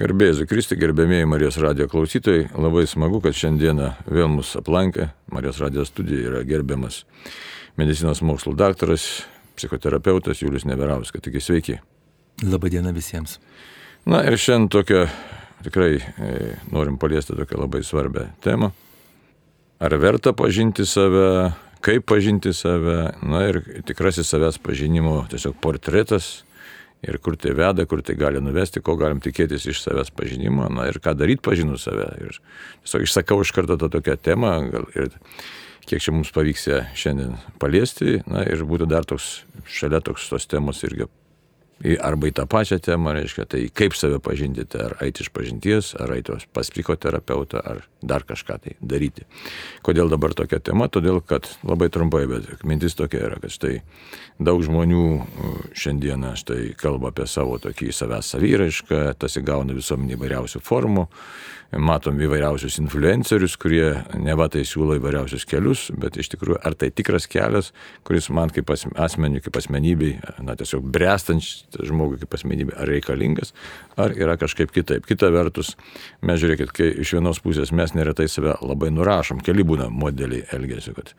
[0.00, 5.10] Gerbėjai Kristi, gerbėmėjai Marijos radijo klausytojai, labai smagu, kad šiandieną vėl mus aplankė.
[5.28, 7.02] Marijos radijo studija yra gerbiamas
[7.76, 9.04] medicinos mokslų daktaras,
[9.58, 11.20] psichoterapeutas Julius Neverauskas.
[11.26, 11.76] Taigi sveiki.
[12.48, 13.36] Labadiena visiems.
[14.08, 15.04] Na ir šiandien tokia,
[15.66, 16.34] tikrai e,
[16.72, 18.72] norim paliesti tokią labai svarbią temą.
[19.84, 21.50] Ar verta pažinti save,
[21.84, 26.38] kaip pažinti save, na ir tikrasis savęs pažinimo tiesiog portretas
[27.06, 30.88] ir kur tai veda, kur tai gali nuvesti, ko galim tikėtis iš savęs pažinimo, na
[30.90, 32.08] ir ką daryti pažinus save.
[32.20, 32.40] Ir
[32.84, 35.14] tiesiog išsakau iš karto tą tokią temą gal, ir
[35.88, 40.46] kiek čia mums pavyks ją šiandien paliesti, na ir būtų dar toks, šalia toks tos
[40.50, 41.08] temos irgi
[41.80, 46.12] arba į tą pačią temą, reiškia, tai kaip save pažinti, ar eiti iš pažinties, ar
[46.12, 49.24] eiti pas psichoterapeutą, ar dar kažką tai daryti.
[49.86, 50.90] Kodėl dabar tokia tema?
[50.92, 53.78] Todėl, kad labai trumpai, bet mintis tokia yra, kad štai
[54.40, 55.06] daug žmonių
[55.76, 61.08] šiandieną štai kalba apie savo tokį savęs savyraišką, tas įgauna visuomenį įvairiausių formų,
[61.78, 67.28] matom įvairiausius influencerius, kurie neva tai siūlo įvairiausius kelius, bet iš tikrųjų ar tai tikras
[67.30, 67.70] kelias,
[68.06, 71.46] kuris man kaip asmeniui, kaip asmenybei, na tiesiog brestant
[71.86, 73.54] žmogui kaip asmenybei, ar reikalingas,
[74.00, 75.06] ar yra kažkaip kitaip.
[75.08, 75.74] Kita vertus,
[76.26, 80.94] mes žiūrėkit, kai iš vienos pusės mes neretai save labai nurašom, keli būna modeliai elgesio,
[80.98, 81.14] kad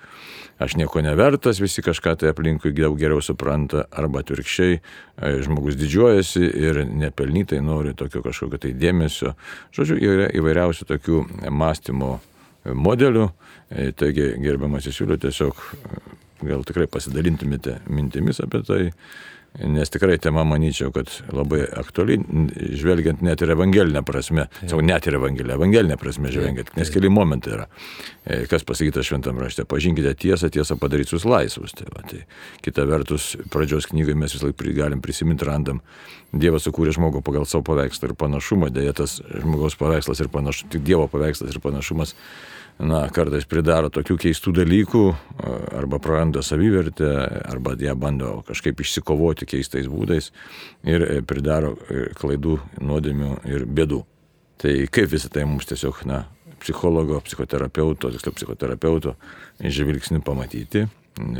[0.61, 6.43] aš nieko nevertas, visi kažką tai aplinkui daug geriau supranta, arba atvirkščiai, e, žmogus didžiuojasi
[6.61, 9.33] ir nepelnytai nori tokio kažkokio tai dėmesio.
[9.73, 12.17] Žodžiu, yra įvairiausių tokių mąstymo
[12.65, 13.29] modelių.
[13.71, 16.01] E, taigi, gerbiamas įsiūliu, tiesiog e,
[16.49, 18.81] gal tikrai pasidalintumėte mintimis apie tai
[19.59, 22.15] nes tikrai tema, manyčiau, kad labai aktuali,
[22.79, 27.57] žvelgiant net ir evangelinę prasme, savo net ir evangelinę, evangelinę prasme žvelgiant, nes keli momentai
[27.57, 27.65] yra,
[28.23, 31.75] e, kas pasakyta šventame rašte, pažinkite tiesą, tiesą padaryti jūs laisvus.
[31.75, 32.23] Tai, va, tai
[32.63, 35.83] kita vertus, pradžios knygai mes vis laik galim prisiminti, randam,
[36.31, 40.85] Dievas sukūrė žmogų pagal savo paveikslą ir panašumą, dėja tas žmogaus paveikslas ir panašumas, tik
[40.87, 42.15] Dievo paveikslas ir panašumas
[42.81, 45.03] na, kartais pridaro tokių keistų dalykų,
[45.77, 47.09] arba praranda savivertę,
[47.51, 50.31] arba ją bando kažkaip išsikovoti keistais būdais
[50.87, 54.01] ir e, pridaro e, klaidų, nuodėmių ir bėdų.
[54.61, 56.23] Tai kaip visą tai mums tiesiog, na,
[56.61, 59.15] psichologo, psichoterapeuto, tiksliau psichoterapeuto
[59.61, 60.85] žvilgsnių pamatyti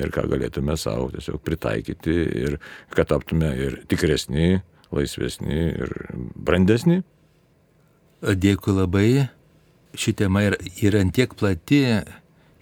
[0.02, 2.58] ir ką galėtume savo tiesiog pritaikyti ir
[2.94, 5.94] kad taptume ir tikresni, laisvesni ir
[6.36, 7.02] brandesni.
[8.22, 9.08] Dėkui labai
[9.98, 11.82] ši tema yra, yra antiek plati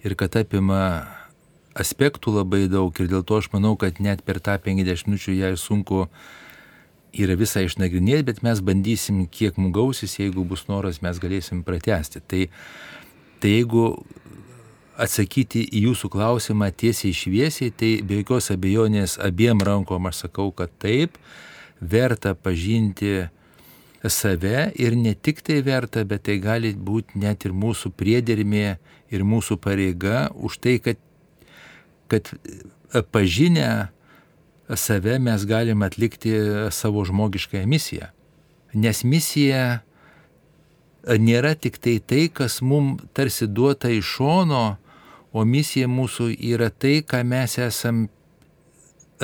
[0.04, 1.06] ir kad apima
[1.78, 5.50] aspektų labai daug ir dėl to aš manau, kad net per tą 50 minučių ją
[5.60, 6.06] sunku
[7.14, 12.22] yra visą išnagrinėti, bet mes bandysim, kiek mums gausis, jeigu bus noras, mes galėsim pratesti.
[12.22, 12.44] Tai,
[13.42, 13.86] tai jeigu
[15.00, 20.72] atsakyti į jūsų klausimą tiesiai šviesiai, tai be jokios abejonės abiem rankom aš sakau, kad
[20.82, 21.16] taip,
[21.80, 23.30] verta pažinti
[24.08, 28.78] save ir ne tik tai verta, bet tai gali būti net ir mūsų priedermė
[29.12, 30.96] ir mūsų pareiga už tai, kad,
[32.08, 32.30] kad
[33.12, 33.90] pažinę
[34.76, 36.32] save mes galim atlikti
[36.72, 38.08] savo žmogiškąją misiją.
[38.72, 39.82] Nes misija
[41.04, 44.78] nėra tik tai tai, kas mums tarsi duota iš šono,
[45.32, 48.08] o misija mūsų yra tai, ką mes esam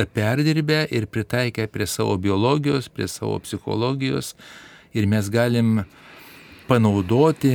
[0.05, 4.35] perdirbę ir pritaikę prie savo biologijos, prie savo psichologijos,
[4.97, 5.83] ir mes galim
[6.67, 7.53] panaudoti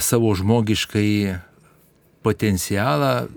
[0.00, 1.36] savo žmogiškai
[2.24, 3.28] potencialą,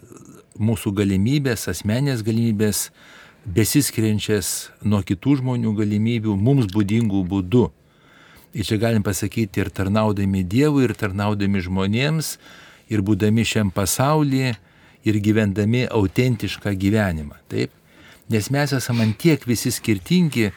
[0.61, 2.89] mūsų galimybės, asmenės galimybės,
[3.45, 7.67] besiskiriančias nuo kitų žmonių galimybių, mums būdingų būdų.
[8.51, 12.35] Ir čia galim pasakyti ir tarnaudami Dievui, ir tarnaudami žmonėms,
[12.91, 14.57] ir būdami šiam pasaulyje,
[15.07, 17.39] ir gyvendami autentišką gyvenimą.
[17.49, 17.71] Taip?
[18.31, 20.51] Nes mes esame antiek visi skirtingi,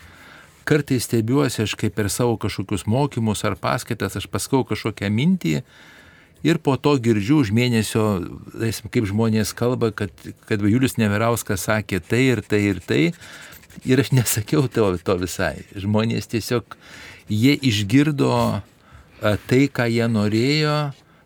[0.66, 5.58] kartais stebiuosi, aš kaip per savo kažkokius mokymus ar paskaitas, aš paskau kažkokią mintį
[6.44, 8.04] ir po to girdžiu už mėnesio,
[8.92, 10.12] kaip žmonės kalba, kad,
[10.48, 13.04] kad Julius Neverauskas sakė tai ir tai ir tai.
[13.82, 15.64] Ir aš nesakiau to, to visai.
[15.74, 16.76] Žmonės tiesiog,
[17.26, 18.60] jie išgirdo
[19.48, 20.76] tai, ką jie norėjo,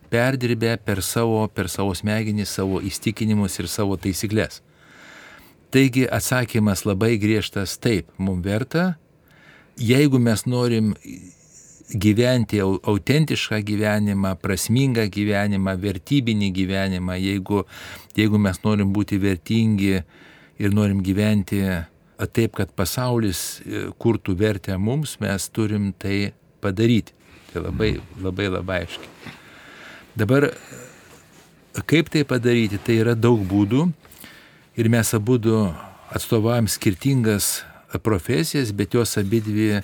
[0.09, 4.63] perdirbę per savo, per savo smegenys, savo įstikinimus ir savo taisyklės.
[5.69, 8.95] Taigi atsakymas labai griežtas taip, mums verta
[9.79, 10.93] jeigu mes norim
[11.89, 17.63] gyventi autentišką gyvenimą, prasmingą gyvenimą, vertybinį gyvenimą, jeigu,
[18.17, 19.95] jeigu mes norim būti vertingi
[20.59, 21.63] ir norim gyventi
[22.27, 27.15] taip, kad pasaulis e, kurtų vertę mums, mes turim tai padaryti.
[27.49, 29.33] Tai labai, labai labai aiškiai.
[30.19, 30.49] Dabar,
[31.89, 33.87] kaip tai padaryti, tai yra daug būdų
[34.77, 35.39] ir mes abu
[36.09, 37.63] atstovavom skirtingas
[37.97, 39.81] profesijas, bet jos abidvi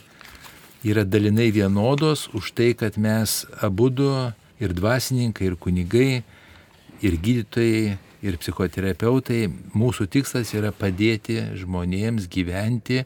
[0.86, 4.10] yra dalinai vienodos už tai, kad mes abu du
[4.62, 6.24] ir dvasininkai, ir kunigai,
[7.02, 9.46] ir gydytojai, ir psichoterapeutai,
[9.78, 13.04] mūsų tikslas yra padėti žmonėms gyventi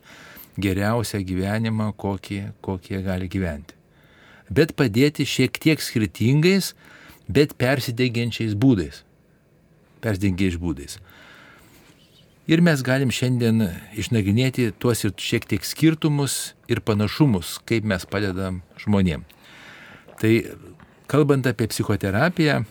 [0.60, 3.76] geriausią gyvenimą, kokį, kokį jie gali gyventi.
[4.50, 6.74] Bet padėti šiek tiek skirtingais,
[7.30, 9.04] bet persidengiančiais būdais.
[10.04, 10.98] Persidengiais būdais.
[12.50, 13.62] Ir mes galim šiandien
[14.00, 19.22] išnagrinėti tuos ir šiek tiek skirtumus ir panašumus, kaip mes padedam žmonėm.
[20.18, 20.32] Tai
[21.12, 22.64] kalbant apie psichoterapiją,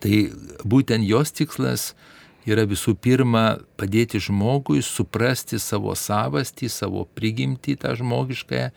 [0.00, 0.20] tai
[0.64, 1.90] būtent jos tikslas
[2.48, 8.70] yra visų pirma padėti žmogui suprasti savo savastį, savo prigimtį, tą žmogiškąją,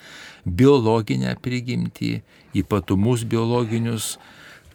[0.44, 2.18] biologinę prigimtį,
[2.52, 4.18] ypatumus biologinius,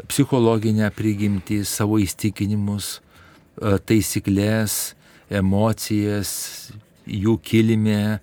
[0.08, 3.02] psichologinę prigimtį, savo įstikinimus,
[3.61, 4.78] taisyklės,
[5.31, 6.31] emocijas,
[7.06, 8.21] jų kilmę,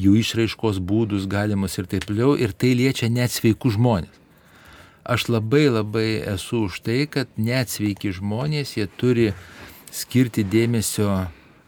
[0.00, 2.36] jų išraiškos būdus galimus ir taip toliau.
[2.38, 4.16] Ir tai liečia net sveikų žmonės.
[5.10, 9.30] Aš labai labai esu už tai, kad net sveiki žmonės, jie turi
[9.90, 11.08] skirti dėmesio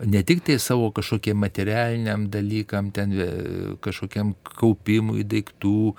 [0.05, 3.14] ne tik tai savo kažkokiem materialiniam dalykam, ten
[3.82, 5.94] kažkokiam kaupimui daiktų,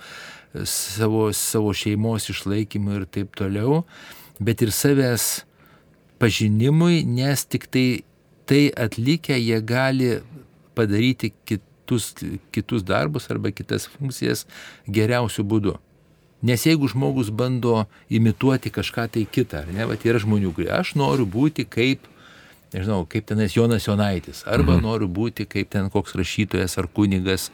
[0.68, 3.84] savo, savo šeimos išlaikymui ir taip toliau,
[4.40, 5.44] bet ir savęs
[6.22, 7.88] pažinimui, nes tik tai
[8.46, 10.12] tai atlikę jie gali
[10.76, 12.14] padaryti kitus,
[12.52, 14.46] kitus darbus arba kitas funkcijas
[14.88, 15.76] geriausių būdų.
[16.44, 20.92] Nes jeigu žmogus bando imituoti kažką tai kitą, ar ne, va, yra žmonių, kurie aš
[21.00, 22.04] noriu būti kaip,
[22.74, 24.84] nežinau, kaip tenais Jonas Jonaitis, arba mhm.
[24.84, 27.48] noriu būti kaip ten koks rašytojas ar kunigas,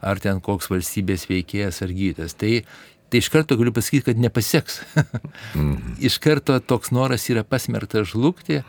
[0.00, 2.32] ar ten koks valstybės veikėjas ar gydytas.
[2.40, 2.62] Tai,
[3.12, 4.80] tai iš karto galiu pasakyti, kad nepaseks.
[5.52, 5.98] mhm.
[6.08, 8.62] Iš karto toks noras yra pasmertas žlugti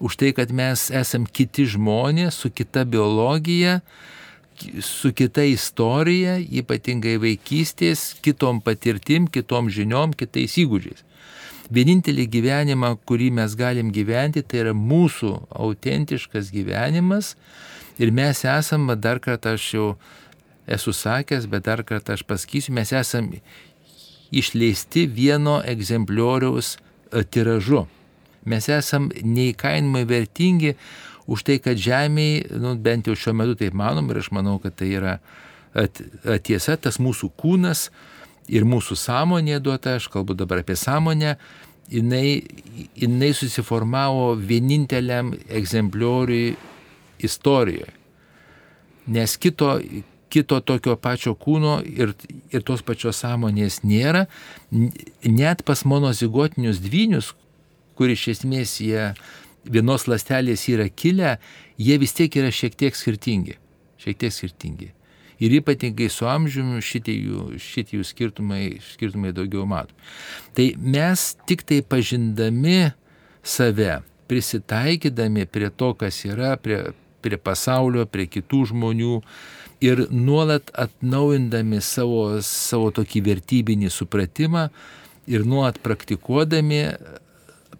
[0.00, 3.80] už tai, kad mes esam kiti žmonės su kita biologija,
[4.84, 11.04] su kita istorija, ypatingai vaikystės, kitom patirtim, kitom žiniom, kitais įgūdžiais.
[11.70, 17.36] Vienintelį gyvenimą, kurį mes galim gyventi, tai yra mūsų autentiškas gyvenimas
[18.00, 19.86] ir mes esam, dar kartą aš jau
[20.66, 23.30] esu sakęs, bet dar kartą aš pasakysiu, mes esam
[24.34, 26.76] išleisti vieno egzemplioriaus
[27.30, 27.86] tiražu
[28.48, 30.74] mes esam neįkainamai vertingi
[31.30, 34.74] už tai, kad žemėje, nu, bent jau šiuo metu taip manom ir aš manau, kad
[34.78, 35.18] tai yra
[35.74, 36.00] at,
[36.46, 37.88] tiesa, tas mūsų kūnas
[38.50, 41.36] ir mūsų sąmonė duota, aš kalbu dabar apie sąmonę,
[41.90, 42.42] jinai,
[42.98, 46.56] jinai susiformavo vieninteliam egzemplioriui
[47.22, 47.94] istorijoje.
[49.10, 49.74] Nes kito,
[50.30, 52.14] kito tokio pačio kūno ir,
[52.54, 54.26] ir tos pačios sąmonės nėra.
[54.70, 57.32] Net pas monozigotinius dvynius,
[58.00, 59.10] kur iš esmės jie
[59.68, 61.34] vienos lastelės yra kilę,
[61.76, 63.58] jie vis tiek yra šiek tiek skirtingi.
[64.00, 64.88] Šiek tiek skirtingi.
[65.40, 68.64] Ir ypatingai su amžiumi šitie jų, šitie jų skirtumai,
[68.94, 69.96] skirtumai daugiau matom.
[70.56, 72.94] Tai mes tik tai pažindami
[73.44, 74.00] save,
[74.32, 79.20] prisitaikydami prie to, kas yra, prie, prie pasaulio, prie kitų žmonių
[79.84, 84.68] ir nuolat atnaujindami savo, savo tokį vertybinį supratimą
[85.28, 86.84] ir nuolat praktikuodami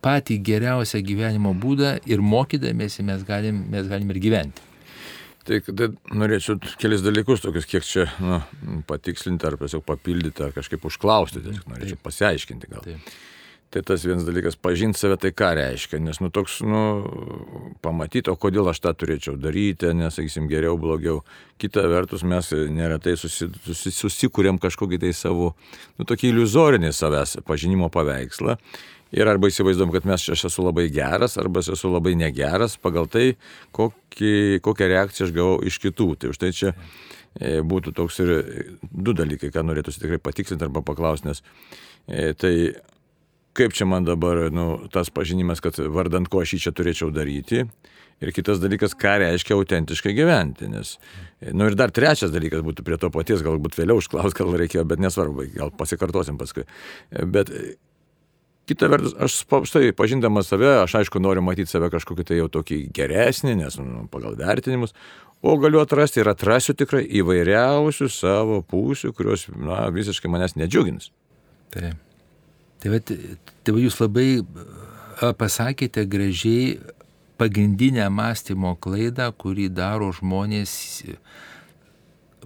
[0.04, 4.66] patį geriausią gyvenimo būdą ir mokydamėsi mes galim, mes galim ir gyventi.
[5.46, 8.42] Tai, tai norėčiau kelis dalykus, tokius kiek čia nu,
[8.88, 12.06] patikslinti ar tiesiog papildyti ar kažkaip užklausti, tiesiog norėčiau Taip.
[12.06, 12.84] pasiaiškinti gal.
[12.84, 13.12] Taip.
[13.70, 16.80] Tai tas vienas dalykas, pažinti save, tai ką reiškia, nes, nu, toks, nu,
[17.78, 21.20] pamatyti, o kodėl aš tą turėčiau daryti, nes, sakysim, geriau, blogiau.
[21.62, 25.52] Kita vertus, mes neretai susi, susi, susikūrėm kažkokį tai savo,
[26.00, 28.58] nu, tokį iliuzorinį savęs pažinimo paveikslą
[29.10, 33.32] Ir arba įsivaizduom, kad mes aš esu labai geras, arba esu labai negeras pagal tai,
[33.74, 36.12] kokį, kokią reakciją aš gavau iš kitų.
[36.20, 38.32] Tai už tai čia e, būtų toks ir
[38.86, 41.42] du dalykai, ką norėtųsi tikrai patikslinti arba paklausti, nes
[42.06, 42.54] e, tai
[43.58, 47.66] kaip čia man dabar nu, tas pažinimas, kad vardant ko aš jį čia turėčiau daryti.
[48.20, 50.68] Ir kitas dalykas, ką reiškia autentiškai gyventi.
[50.70, 50.98] Nes,
[51.40, 54.84] e, nu ir dar trečias dalykas būtų prie to paties, galbūt vėliau užklaus, gal reikėjo,
[54.86, 56.68] bet nesvarbu, gal pasikartosim paskui.
[57.10, 57.50] Bet
[58.70, 62.84] Kita vertus, aš štai pažindamas save, aš aišku noriu matyti save kažkokį tai jau tokį
[62.94, 64.94] geresnį, nes nu, pagal vertinimus,
[65.42, 71.10] o galiu atrasti ir atrasiu tikrai įvairiausių savo pusių, kurios na, visiškai manęs nedžiugins.
[71.74, 71.98] Taip.
[72.80, 74.28] Tai, va, tai jūs labai
[75.40, 76.78] pasakėte gražiai
[77.40, 80.76] pagrindinę mąstymo klaidą, kurį daro žmonės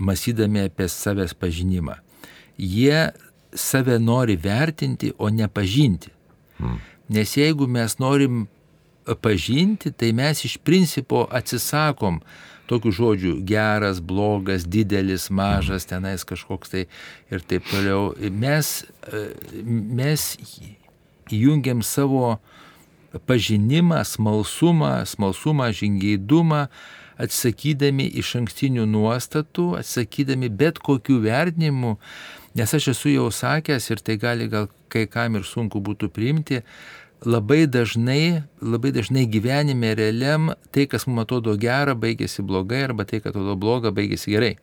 [0.00, 2.00] mąstydami apie savęs pažinimą.
[2.58, 3.10] Jie
[3.54, 6.13] save nori vertinti, o ne pažinti.
[7.08, 8.46] Nes jeigu mes norim
[9.20, 12.20] pažinti, tai mes iš principo atsisakom
[12.70, 16.86] tokių žodžių geras, blogas, didelis, mažas, tenais kažkoks tai
[17.32, 18.14] ir taip toliau.
[18.32, 18.70] Mes,
[19.64, 20.28] mes
[21.32, 22.38] įjungiam savo
[23.28, 26.66] pažinimą, smalsumą, smalsumą, žingeidumą,
[27.20, 31.94] atsakydami iš ankstinių nuostatų, atsakydami bet kokių vertinimų,
[32.58, 36.62] nes aš esu jau sakęs ir tai gali gal kai kam ir sunku būtų priimti,
[37.24, 43.20] labai dažnai, labai dažnai gyvenime realiam tai, kas mums atrodo gera, baigėsi blogai, arba tai,
[43.24, 44.54] kas atrodo bloga, baigėsi gerai.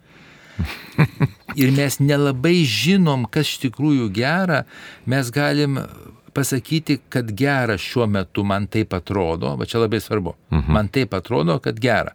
[1.62, 4.64] Ir mes nelabai žinom, kas iš tikrųjų gera,
[5.10, 5.80] mes galim
[6.36, 10.72] pasakyti, kad gera šiuo metu man taip atrodo, va čia labai svarbu, mhm.
[10.72, 12.14] man taip atrodo, kad gera,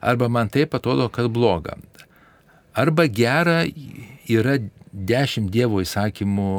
[0.00, 1.78] arba man taip atrodo, kad bloga.
[2.78, 3.64] Arba gera
[4.30, 4.58] yra
[4.92, 6.52] dešimt Dievo įsakymų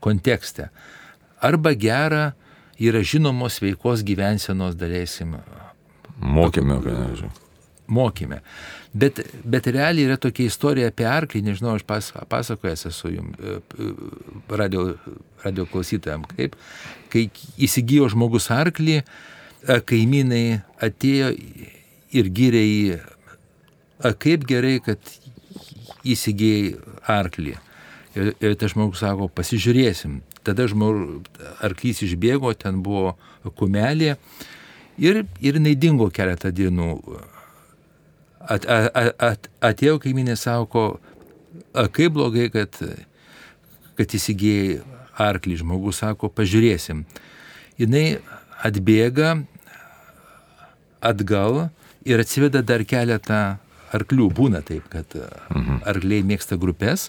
[0.00, 0.70] kontekste
[1.40, 2.32] arba gera
[2.80, 5.36] yra žinomos veikos gyvensenos dalėsim.
[6.20, 7.32] Mokime, ką nežinau.
[7.90, 8.38] Mokime.
[8.94, 13.56] Bet, bet realiai yra tokia istorija apie arklį, nežinau, aš pas, pasakojęs esu jums, e,
[13.58, 13.88] e,
[14.60, 14.84] radio,
[15.42, 16.54] radio klausytojams, kaip,
[17.10, 17.24] kai
[17.58, 19.00] įsigijo žmogus arklį,
[19.90, 21.32] kaimynai atėjo
[22.14, 23.00] ir gyrė jį,
[24.22, 25.12] kaip gerai, kad
[26.06, 26.76] įsigijai
[27.10, 27.58] arklį.
[28.18, 30.18] Ir, ir tas žmogus sako, pasižiūrėsim.
[30.46, 31.28] Tada žmogus,
[31.62, 33.14] arklys išbėgo, ten buvo
[33.58, 34.16] kumelė
[34.98, 36.90] ir, ir jinai dingo keletą dienų.
[38.40, 40.98] At, at, at, atėjo kaiminė sako,
[41.94, 42.74] kaip blogai, kad,
[43.94, 44.80] kad įsigėjai
[45.20, 45.60] arklį.
[45.62, 47.04] Žmogus sako, pažiūrėsim.
[47.80, 48.18] Jis
[48.60, 49.36] atbėga
[51.00, 51.68] atgal
[52.04, 53.60] ir atsiveda dar keletą
[53.96, 54.28] arklių.
[54.36, 55.82] Būna taip, kad mhm.
[55.88, 57.08] arkliai mėgsta grupės.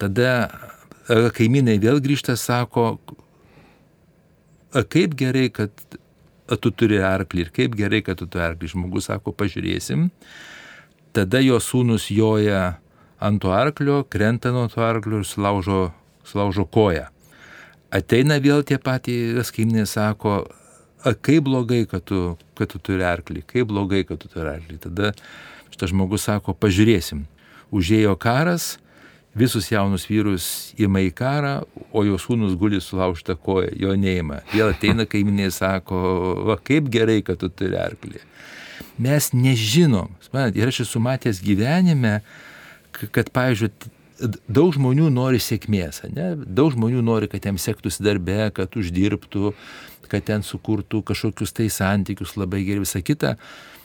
[0.00, 0.32] Tada
[1.36, 2.94] kaimynai vėl grįžta, sako,
[4.72, 5.72] kaip gerai, kad
[6.60, 8.70] tu turi arklį ir kaip gerai, kad tu turi arklį.
[8.74, 10.08] Žmogus sako, pažiūrėsim.
[11.14, 12.78] Tada jo sūnus joja
[13.20, 15.90] ant to arklio, krenta nuo to arklio ir sulaužo,
[16.26, 17.08] sulaužo koją.
[17.90, 20.44] Ateina vėl tie patys kaimynai, sako,
[21.02, 24.78] kaip blogai, kad tu, kad tu turi arklį, kaip blogai, kad tu turi arklį.
[24.86, 25.10] Tada
[25.72, 27.26] šitas žmogus sako, pažiūrėsim.
[27.74, 28.76] Užėjo karas,
[29.34, 30.46] visus jaunus vyrus
[30.80, 31.52] įma į karą,
[31.94, 34.40] o jo sūnus guli sulaužta koja, jo neima.
[34.54, 36.00] Vėl ateina kaiminiai, sako,
[36.48, 38.24] va kaip gerai, kad tu turi arklį.
[39.00, 42.18] Mes nežinom, man, ir aš esu matęs gyvenime,
[42.92, 43.70] kad, pavyzdžiui,
[44.50, 46.34] daug žmonių nori sėkmės, ne?
[46.44, 49.54] daug žmonių nori, kad jiems sektųsi darbe, kad uždirbtų,
[50.10, 53.36] kad ten sukurtų kažkokius tai santykius labai gerai, visą kitą.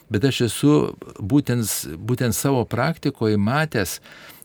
[0.10, 0.74] Bet aš esu
[1.18, 4.00] būtent, būtent savo praktikoje matęs,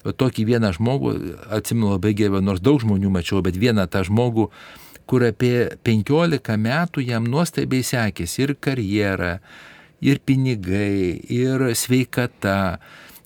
[0.04, 1.14] tokį vieną žmogų,
[1.52, 4.48] atsimenu labai gerai, nors daug žmonių mačiau, bet vieną tą žmogų,
[5.10, 9.34] kur apie 15 metų jam nuostabiai sekėsi ir karjera,
[10.00, 12.78] ir pinigai, ir sveikata,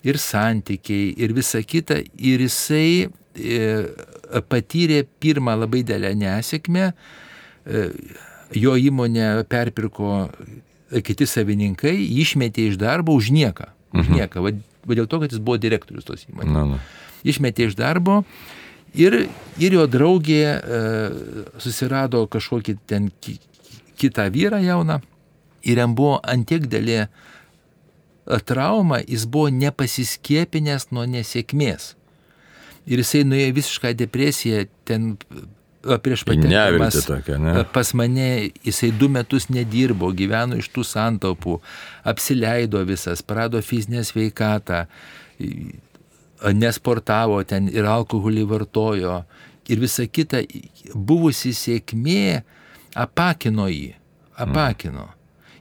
[0.03, 2.01] ir santykiai, ir visa kita.
[2.17, 3.61] Ir jisai e,
[4.49, 7.85] patyrė pirmą labai dėlę nesėkmę, e,
[8.59, 10.27] jo įmonę perpirko
[11.05, 13.71] kiti savininkai, išmetė iš darbo už nieką.
[13.95, 14.19] Už mhm.
[14.19, 14.43] nieką.
[14.45, 14.53] Va,
[14.93, 16.53] dėl to, kad jis buvo direktorius tos įmonės.
[16.53, 16.79] Na, na.
[17.25, 18.21] Išmetė iš darbo
[18.93, 19.25] ir,
[19.57, 20.81] ir jo draugė e,
[21.63, 23.39] susirado kažkokį ten ki,
[23.97, 24.99] kitą vyrą jauną
[25.65, 27.07] ir jam buvo antiek dėlė
[28.45, 31.93] trauma, jis buvo nepasiskiepinęs nuo nesėkmės.
[32.85, 35.15] Ir jisai nuėjo visišką depresiją, ten
[36.03, 36.97] prieš patekdamas
[37.39, 37.63] ne?
[37.73, 41.59] pas mane, jisai du metus nedirbo, gyveno iš tų santaupų,
[42.07, 44.85] apsileido visas, prado fizinę sveikatą,
[46.55, 49.19] nesportavo ten ir alkoholį vartojo
[49.69, 50.43] ir visa kita,
[50.93, 52.41] buvusi sėkmė
[52.95, 53.93] apakino jį,
[54.41, 55.09] apakino.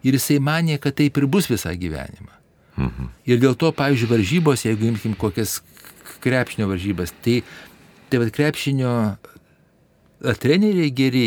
[0.04, 2.32] Ir jisai manė, kad taip ir bus visą gyvenimą.
[2.76, 3.12] Mhm.
[3.30, 5.60] Ir dėl to, pavyzdžiui, varžybos, jeigu imkim kokias
[6.24, 7.40] krepšinio varžybas, tai,
[8.10, 8.92] tai vad krepšinio
[10.32, 11.26] treneriai geri,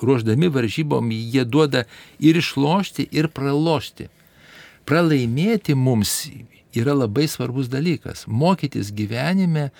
[0.00, 1.84] ruoždami varžybom, jie duoda
[2.18, 4.08] ir išlošti, ir pralošti.
[4.88, 6.14] Pralaimėti mums
[6.74, 8.24] yra labai svarbus dalykas.
[8.26, 9.70] Mokytis gyvenime,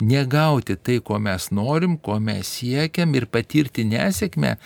[0.00, 4.56] negauti tai, ko mes norim, ko mes siekiam ir patirti nesėkmę.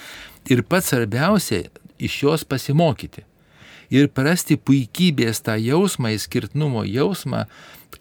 [0.52, 1.66] Ir pats svarbiausia,
[1.98, 3.24] iš jos pasimokyti.
[3.90, 7.46] Ir prasti puikybės tą jausmą, įskirtnumo jausmą,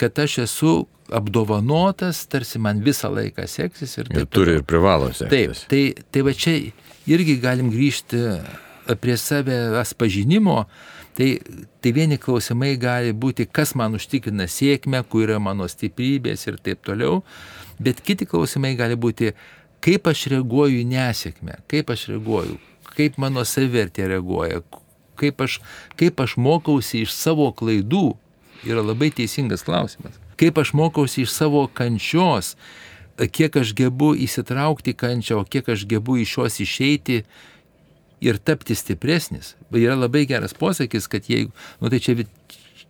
[0.02, 0.74] kad aš esu
[1.14, 4.24] apdovanotas, tarsi man visą laiką seksis ir taip.
[4.24, 5.66] Ir turi ir privalo sektis.
[5.66, 6.56] Taip, tai, tai va čia
[7.06, 8.22] irgi galim grįžti
[9.02, 10.66] prie savęs pažinimo.
[11.16, 11.30] Tai,
[11.80, 16.82] tai vieni klausimai gali būti, kas man užtikrina sėkmę, kur yra mano stiprybės ir taip
[16.84, 17.22] toliau,
[17.80, 19.32] bet kiti klausimai gali būti,
[19.86, 22.58] kaip aš reaguoju į nesėkmę, kaip aš reaguoju,
[22.98, 24.60] kaip mano savivertė reaguoja,
[25.16, 25.62] kaip aš,
[25.96, 28.10] kaip aš mokausi iš savo klaidų,
[28.68, 30.20] yra labai teisingas klausimas.
[30.40, 32.56] Kaip aš mokausi iš savo kančios,
[33.16, 37.22] kiek aš gebu įsitraukti kančią, o kiek aš gebu iš jos išeiti
[38.26, 39.56] ir tapti stipresnis.
[39.72, 42.18] Yra labai geras posakis, kad jeigu, nu tai čia,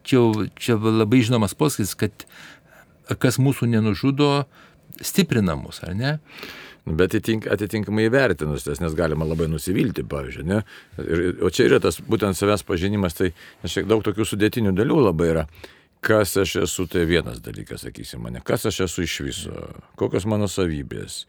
[0.04, 0.22] čia,
[0.58, 2.26] čia labai žinomas posakis, kad
[3.22, 4.46] kas mūsų nenužudo,
[5.02, 6.18] stiprina mus, ar ne?
[6.86, 10.44] Bet atitink, atitinkamai įvertinus tas, nes galima labai nusivilti, pavyzdžiui.
[10.46, 10.60] Ne?
[11.02, 13.32] Ir, o čia yra tas būtent savęs pažinimas, tai
[13.66, 15.48] šiek daug tokių sudėtinių dalių labai yra
[16.06, 19.68] kas aš esu, tai vienas dalykas, sakysim, mane, kas aš esu iš viso,
[20.00, 21.24] kokios mano savybės,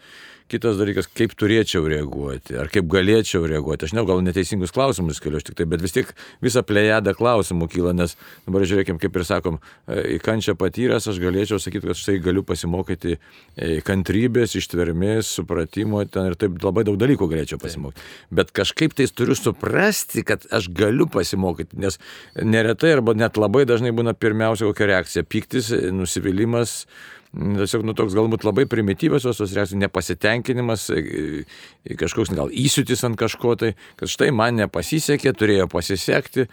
[0.46, 3.88] Kitas dalykas, kaip turėčiau reaguoti, ar kaip galėčiau reaguoti.
[3.88, 6.12] Aš ne, gal neteisingus klausimus keliu, tik tai, bet vis tiek
[6.44, 9.58] visą plejadą klausimų kyla, nes dabar žiūrėkim, kaip ir sakom,
[9.90, 16.04] e, į kančią patyręs aš galėčiau sakyti, kad štai galiu pasimokyti e, kantrybės, ištvermės, supratimo,
[16.06, 18.06] ten ir taip labai daug dalykų galėčiau pasimokyti.
[18.38, 21.98] Bet kažkaip tai turiu suprasti, kad aš galiu pasimokyti, nes
[22.38, 26.84] neretai arba net labai dažnai būna pirmiausia kokia reakcija- piktis, nusivylimas
[27.36, 31.02] tiesiog nu, toks galbūt labai primityvios tos reakcijos, nepasitenkinimas, e,
[31.84, 36.46] e, kažkoks gal įsiutis ant kažko tai, kad štai man nepasisekė, turėjo pasisekti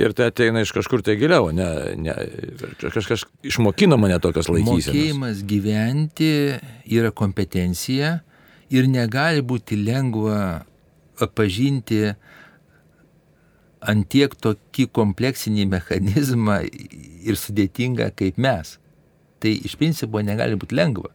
[0.00, 1.68] ir tai ateina iš kažkur tai giliau, ne,
[2.00, 2.16] ne,
[2.80, 4.90] kažkas išmokino mane tokios laikysenos.
[4.90, 6.32] Mokėjimas gyventi
[6.88, 8.18] yra kompetencija
[8.72, 10.64] ir negali būti lengva
[11.36, 12.14] pažinti
[13.80, 18.79] ant tiek tokį kompleksinį mechanizmą ir sudėtingą kaip mes
[19.42, 21.10] tai iš principo negali būti lengva.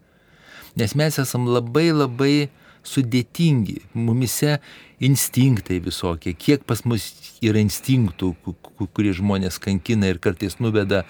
[0.75, 2.35] Nes mes esam labai labai
[2.85, 4.59] sudėtingi, mumise
[5.03, 7.07] instinktai visokie, kiek pas mus
[7.43, 8.33] yra instinktų,
[8.93, 11.03] kurie žmonės kankina ir kartais nuveda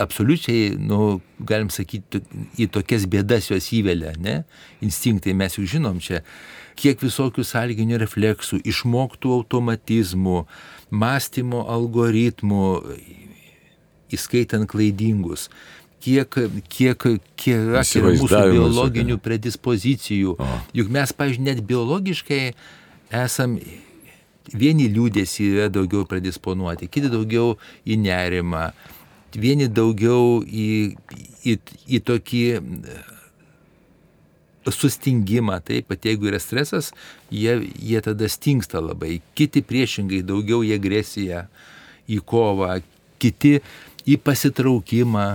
[0.00, 2.22] absoliučiai, nu, galim sakyti,
[2.60, 4.38] į tokias bėdas juos įvelia, ne?
[4.84, 6.22] Instinktai mes jau žinom čia,
[6.80, 10.46] kiek visokių sąlyginių refleksų, išmoktų automatizmų,
[11.02, 12.64] mąstymo algoritmų,
[14.12, 15.50] įskaitant klaidingus,
[16.02, 16.38] kiek,
[16.72, 17.06] kiek,
[17.38, 20.34] kiek yra mūsų biologinių predispozicijų.
[20.36, 20.50] O.
[20.76, 22.42] Juk mes, pažiūrėjau, net biologiškai
[23.22, 23.58] esam
[24.50, 28.70] vieni liūdėsi yra daugiau predisponuoti, kiti daugiau į nerimą,
[29.38, 30.68] vieni daugiau į,
[31.46, 32.44] į, į tokį
[34.70, 36.92] sustingimą, taip, pat jeigu yra stresas,
[37.34, 41.46] jie, jie tada stingsta labai, kiti priešingai daugiau į agresiją,
[42.06, 42.76] į kovą,
[43.22, 43.56] kiti
[44.06, 45.26] į pasitraukimą,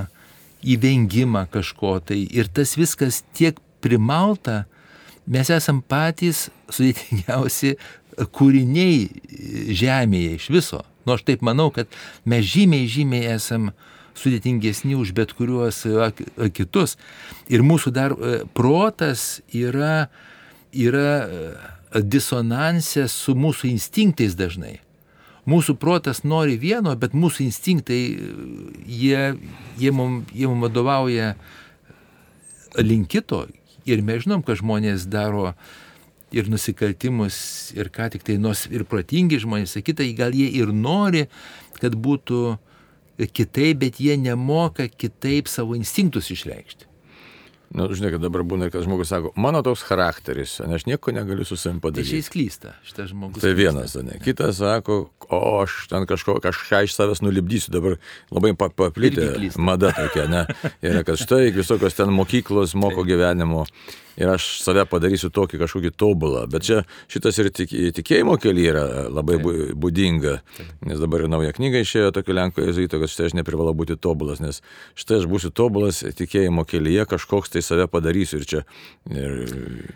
[0.64, 2.24] įvengimą kažko tai.
[2.34, 4.66] Ir tas viskas tiek primalta,
[5.28, 7.76] mes esam patys sudėtingiausi
[8.18, 10.82] kūriniai žemėje iš viso.
[11.06, 11.92] Nu, aš taip manau, kad
[12.28, 13.72] mes žymiai, žymiai esam
[14.18, 15.84] sudėtingesni už bet kuriuos
[16.58, 16.98] kitus.
[17.54, 20.10] Ir mūsų dar e, protas yra,
[20.74, 21.46] yra e,
[22.02, 24.80] disonansė su mūsų instinktais dažnai
[25.48, 28.02] mūsų protas nori vieno, bet mūsų instinktai,
[28.86, 29.22] jie,
[29.80, 31.36] jie mums mum vadovauja
[32.84, 33.46] link kito.
[33.88, 35.54] Ir mes žinom, kad žmonės daro
[36.36, 37.38] ir nusikaltimus,
[37.78, 41.28] ir ką tik tai, nors ir protingi žmonės, sakytai, gal jie ir nori,
[41.80, 42.58] kad būtų
[43.32, 46.87] kitaip, bet jie nemoka kitaip savo instinktus išreikšti.
[47.76, 51.44] Nu, žinai, kad dabar būna, kad žmogus sako, mano toks charakteris, ne, aš nieko negaliu
[51.46, 52.08] su savim padaryti.
[52.08, 53.44] Tai čia jis klysta, šitas žmogus.
[53.44, 54.16] Tai vienas, ne.
[54.24, 57.98] Kitas sako, o aš ten kažko, kažką iš savęs nulipdysiu, dabar
[58.32, 60.46] labai paplitę mada tokia, ne.
[60.86, 63.66] Ir kad štai visokios ten mokyklos moko gyvenimo
[64.18, 66.46] ir aš save padarysiu tokį kažkokį tobulą.
[66.52, 69.38] Bet čia šitas ir tik, tikėjimo kelyje yra labai
[69.78, 70.40] būdinga,
[70.90, 74.42] nes dabar ir nauja knyga išėjo tokio Lenko jezuito, kad štai aš neprivalau būti tobulas,
[74.44, 74.64] nes
[74.98, 78.66] štai aš būsiu tobulas tikėjimo kelyje, kažkoks tai save padarysiu ir čia.
[79.14, 79.96] Ir,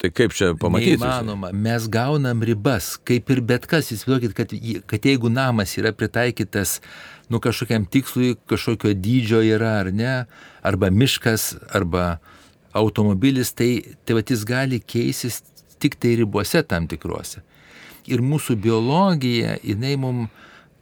[0.00, 0.96] Tai kaip čia pamatyti?
[0.96, 4.54] Įmanoma, mes gaunam ribas, kaip ir bet kas, įsivaizduokit, kad,
[4.88, 6.78] kad jeigu namas yra pritaikytas,
[7.28, 10.14] nu kažkokiam tikslui, kažkokio dydžio yra ar ne,
[10.64, 12.14] arba miškas, arba
[12.76, 15.40] automobilis, tai, tai va, jis gali keisis
[15.80, 17.42] tik tai ribose tam tikrose.
[18.10, 20.30] Ir mūsų biologija, jinai mums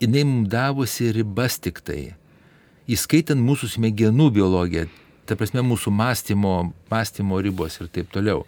[0.01, 2.15] jinai mum davusi ribas tik tai,
[2.89, 4.87] įskaitant mūsų smegenų biologiją,
[5.27, 6.55] ta prasme mūsų mąstymo,
[6.91, 8.45] mąstymo ribos ir taip toliau.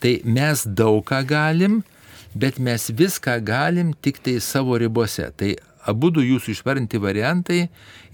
[0.00, 1.82] Tai mes daug ką galim,
[2.34, 5.28] bet mes viską galim tik tai savo ribose.
[5.36, 5.54] Tai
[5.90, 7.60] abu du jūsų išvardinti variantai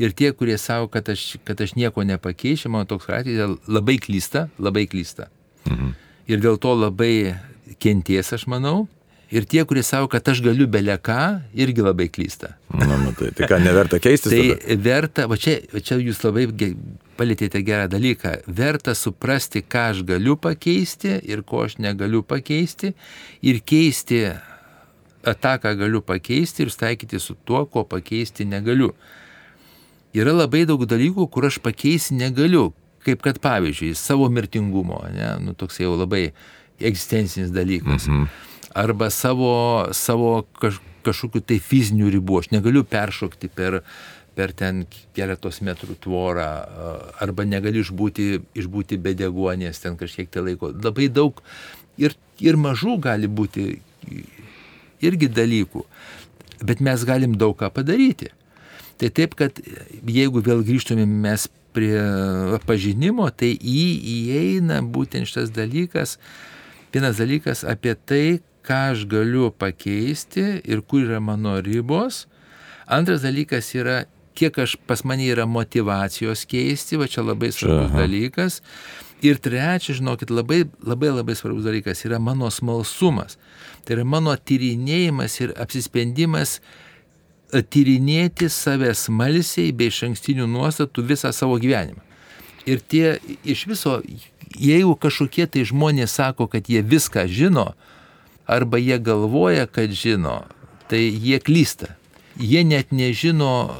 [0.03, 4.49] ir tie, kurie savo, kad aš, kad aš nieko nepakeičiu, mano toks charakteris labai klysta,
[4.63, 5.29] labai klysta.
[5.69, 5.95] Mhm.
[6.31, 7.37] Ir dėl to labai
[7.83, 8.87] kenties, aš manau.
[9.33, 12.51] Ir tie, kurie savo, kad aš galiu beleką, irgi labai klysta.
[12.69, 14.29] Na, nu, tai, tai ką, neverta keistis?
[14.29, 14.77] tai tada?
[14.85, 16.45] verta, va čia, va čia jūs labai
[17.17, 22.93] palėtėte gerą dalyką, verta suprasti, ką aš galiu pakeisti ir ko aš negaliu pakeisti
[23.41, 24.27] ir keisti
[25.23, 28.93] tą, ką galiu pakeisti ir taikyti su tuo, ko pakeisti negaliu.
[30.13, 32.73] Yra labai daug dalykų, kur aš pakeisti negaliu,
[33.07, 36.31] kaip kad pavyzdžiui, savo mirtingumo, ne, nu, toks jau labai
[36.83, 38.09] egzistencinis dalykas.
[38.09, 38.27] Mhm.
[38.83, 39.53] Arba savo,
[39.93, 42.41] savo kaž, kažkokiu tai fizinių ribų.
[42.41, 43.81] Aš negaliu peršokti per,
[44.39, 44.85] per ten
[45.17, 46.49] keletos metrų tvorą,
[47.23, 48.29] arba negaliu išbūti,
[48.63, 50.73] išbūti be deguonės ten kažkiek tai laiko.
[50.73, 51.43] Labai daug
[52.01, 53.67] ir, ir mažų gali būti
[55.03, 55.85] irgi dalykų,
[56.63, 58.31] bet mes galim daug ką padaryti.
[59.01, 59.59] Tai taip, kad
[60.07, 61.99] jeigu vėl grįžtume mes prie
[62.69, 63.83] pažinimo, tai į
[64.15, 66.19] įeina būtent šitas dalykas,
[66.95, 72.27] vienas dalykas apie tai, ką aš galiu pakeisti ir kur yra mano ribos.
[72.87, 74.05] Antras dalykas yra,
[74.39, 78.05] kiek aš pas mane yra motivacijos keisti, va čia labai svarbus Aha.
[78.05, 78.61] dalykas.
[79.23, 83.39] Ir trečias, žinokit, labai, labai labai svarbus dalykas yra mano smalsumas.
[83.83, 91.33] Tai yra mano tyrinėjimas ir apsisprendimas e, tyrinėti save smalsiai bei iš ankstinių nuostatų visą
[91.35, 92.03] savo gyvenimą.
[92.67, 93.97] Ir tie iš viso,
[94.55, 97.73] jeigu kažkokie tai žmonės sako, kad jie viską žino,
[98.47, 100.43] arba jie galvoja, kad žino,
[100.91, 101.97] tai jie klysta.
[102.39, 103.75] Jie net nežino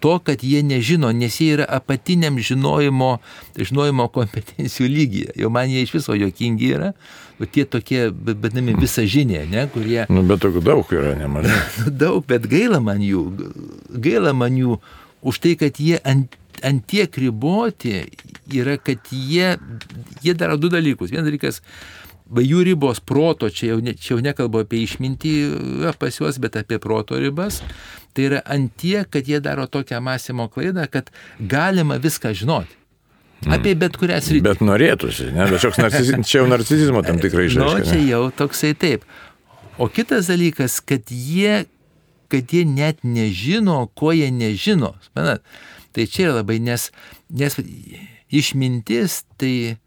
[0.00, 3.10] to, kad jie nežino, nes jie yra apatiniam žinojimo,
[3.56, 5.34] žinojimo kompetencijų lygyje.
[5.38, 6.92] Jau man jie iš viso jokingi yra,
[7.38, 10.02] bet tie tokie, vadinami visažinė, ne, kurie...
[10.10, 11.60] Nu, bet tokių daug yra, nemažai.
[12.04, 13.24] daug, bet gaila man jų,
[13.94, 14.80] gaila man jų
[15.28, 16.34] už tai, kad jie ant,
[16.66, 18.00] ant tiek riboti
[18.54, 19.54] yra, kad jie,
[20.24, 21.12] jie daro du dalykus.
[21.14, 21.62] Vienas dalykas,
[22.28, 25.34] va jų ribos proto, čia jau, ne, čia jau nekalbu apie išmintį
[26.00, 27.62] pas juos, bet apie proto ribas,
[28.18, 32.74] tai yra antie, kad jie daro tokią mąstymo klaidą, kad galima viską žinoti.
[33.44, 33.54] Hmm.
[33.54, 34.42] Apie bet kurią sritį.
[34.42, 35.46] Bet norėtųsi, ne?
[35.52, 36.10] Bet narciz...
[36.26, 37.68] čia jau narcizizmo tam tikrai žinai.
[37.78, 39.06] Nu, čia jau toksai taip.
[39.78, 41.68] O kitas dalykas, kad jie,
[42.34, 44.96] kad jie net nežino, ko jie nežino.
[45.14, 45.46] Manat,
[45.94, 46.88] tai čia yra labai, nes,
[47.30, 47.54] nes
[48.34, 49.78] išmintis tai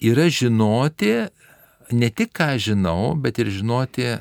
[0.00, 1.18] yra žinoti
[1.92, 4.14] ne tik ką žinau, bet ir žinoti,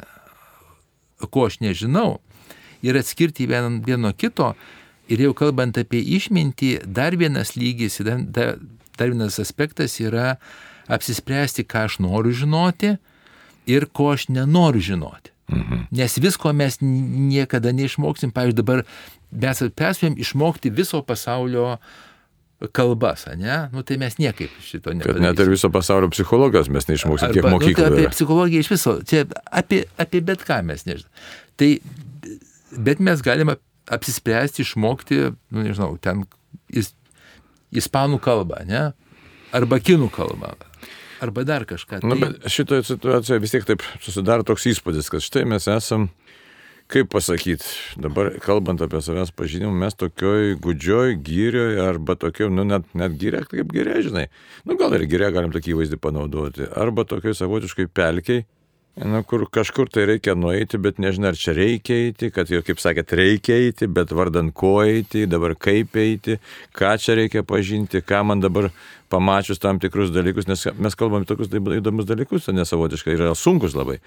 [1.32, 2.18] ko aš nežinau.
[2.86, 4.54] Ir atskirti vien, vieno kito.
[5.10, 8.60] Ir jau kalbant apie išmintį, dar vienas lygis, dar,
[9.00, 10.36] dar vienas aspektas yra
[10.90, 12.96] apsispręsti, ką aš noriu žinoti
[13.70, 15.34] ir ko aš nenoriu žinoti.
[15.50, 15.88] Mhm.
[15.92, 18.32] Nes visko mes niekada neišmoksim.
[18.34, 18.84] Pavyzdžiui, dabar
[19.32, 21.80] mes perspėjom išmokti viso pasaulio
[22.76, 23.70] kalbas, ne?
[23.74, 25.24] Nu, tai mes niekaip šito nepadarysim.
[25.24, 27.72] Net ir viso pasaulio psichologijos mes neišmoksim, kiek mokykloje.
[27.72, 31.30] Nu, tai apie psichologiją iš viso, čia apie, apie bet ką mes nežinome.
[31.60, 31.70] Tai,
[32.78, 33.58] bet mes galime
[33.90, 36.26] apsispręsti, išmokti, nu, nežinau, ten
[36.70, 36.94] is,
[37.74, 38.90] ispanų kalbą, ne?
[39.56, 40.54] Arba kinų kalbą.
[41.20, 42.04] Arba dar kažką.
[42.06, 42.20] Na, tai...
[42.22, 46.08] bet šitoje situacijoje vis tiek taip susidaro toks įspūdis, kad štai mes esam
[46.90, 47.66] kaip pasakyti,
[48.02, 53.44] dabar kalbant apie savęs pažinimą, mes tokioj gudžioj gyrioj arba tokioj, nu net, net gyrė,
[53.50, 54.26] kaip gyrė, žinai,
[54.66, 58.48] nu gal ir gyrė galim tokį įvaizdį panaudoti, arba tokioj savotiškai pelkiai,
[59.06, 62.82] nu, kur kažkur tai reikia nueiti, bet nežinai, ar čia reikia eiti, kad jau, kaip
[62.84, 66.40] sakėt, reikia eiti, bet vardan ko eiti, dabar kaip eiti,
[66.76, 68.70] ką čia reikia pažinti, ką man dabar
[69.10, 73.98] pamačius tam tikrus dalykus, nes mes kalbame tokius įdomus dalykus, o nesavotiškai yra sunkus labai.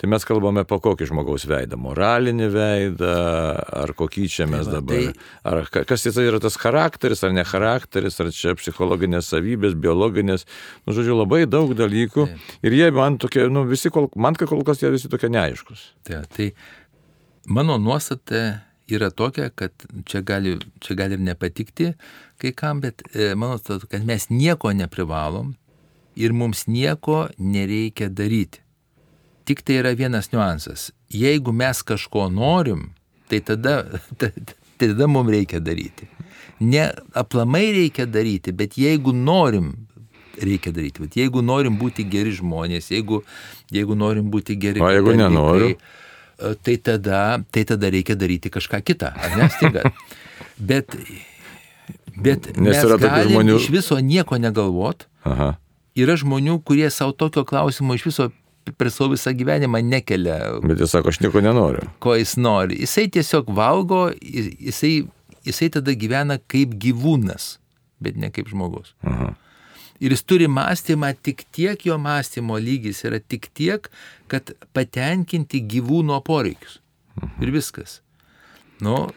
[0.00, 3.14] Tai mes kalbame po kokį žmogaus veidą- moralinį veidą,
[3.82, 5.12] ar kokį čia mes tai dabar.
[5.44, 10.44] Ar kas tai yra tas charakteris, ar ne charakteris, ar čia psichologinės savybės, biologinės,
[10.86, 12.26] nu, žodžiu, labai daug dalykų.
[12.26, 12.38] Tai.
[12.62, 15.92] Ir jie man tokie, nu, visi, kol, man kol kas jie visi tokie neaiškus.
[16.04, 16.52] Tai, tai
[17.46, 19.72] mano nuostata yra tokia, kad
[20.08, 21.92] čia gali, čia gali ir nepatikti
[22.40, 25.54] kai kam, bet e, atrodo, kad mes nieko neprivalom
[26.16, 28.62] ir mums nieko nereikia daryti.
[29.44, 30.90] Tik tai yra vienas niuansas.
[31.10, 32.90] Jeigu mes kažko norim,
[33.28, 33.82] tai tada,
[34.18, 34.32] tai
[34.78, 36.08] tada mums reikia daryti.
[36.60, 39.72] Ne aplamai reikia daryti, bet jeigu norim,
[40.40, 41.04] reikia daryti.
[41.06, 43.22] Bet jeigu norim būti geri žmonės, jeigu,
[43.72, 44.82] jeigu norim būti geri...
[44.82, 45.74] O jeigu nenoriu?
[45.74, 45.96] Tai,
[46.64, 47.22] tai tada,
[47.52, 49.90] tai tada reikia daryti kažką kitą, ar ne, stiga.
[50.60, 50.96] Bet,
[52.16, 53.56] bet Nes mes tokių žmonių.
[53.60, 55.06] Iš viso nieko negalvot.
[55.28, 55.54] Aha.
[55.98, 58.28] Yra žmonių, kurie savo tokio klausimo iš viso
[58.78, 60.38] per savo visą gyvenimą nekelia.
[60.64, 61.86] Bet jis sako, aš nieko nenoriu.
[62.02, 62.78] Ko jis nori.
[62.84, 64.94] Jisai tiesiog valgo, jisai,
[65.46, 67.54] jisai tada gyvena kaip gyvūnas,
[68.04, 68.94] bet ne kaip žmogus.
[69.06, 69.32] Aha.
[70.00, 73.90] Ir jis turi mąstymą tik tiek, jo mąstymo lygis yra tik tiek,
[74.32, 76.78] kad patenkinti gyvūno poreikius.
[77.42, 77.98] Ir viskas.
[78.80, 79.10] Nu,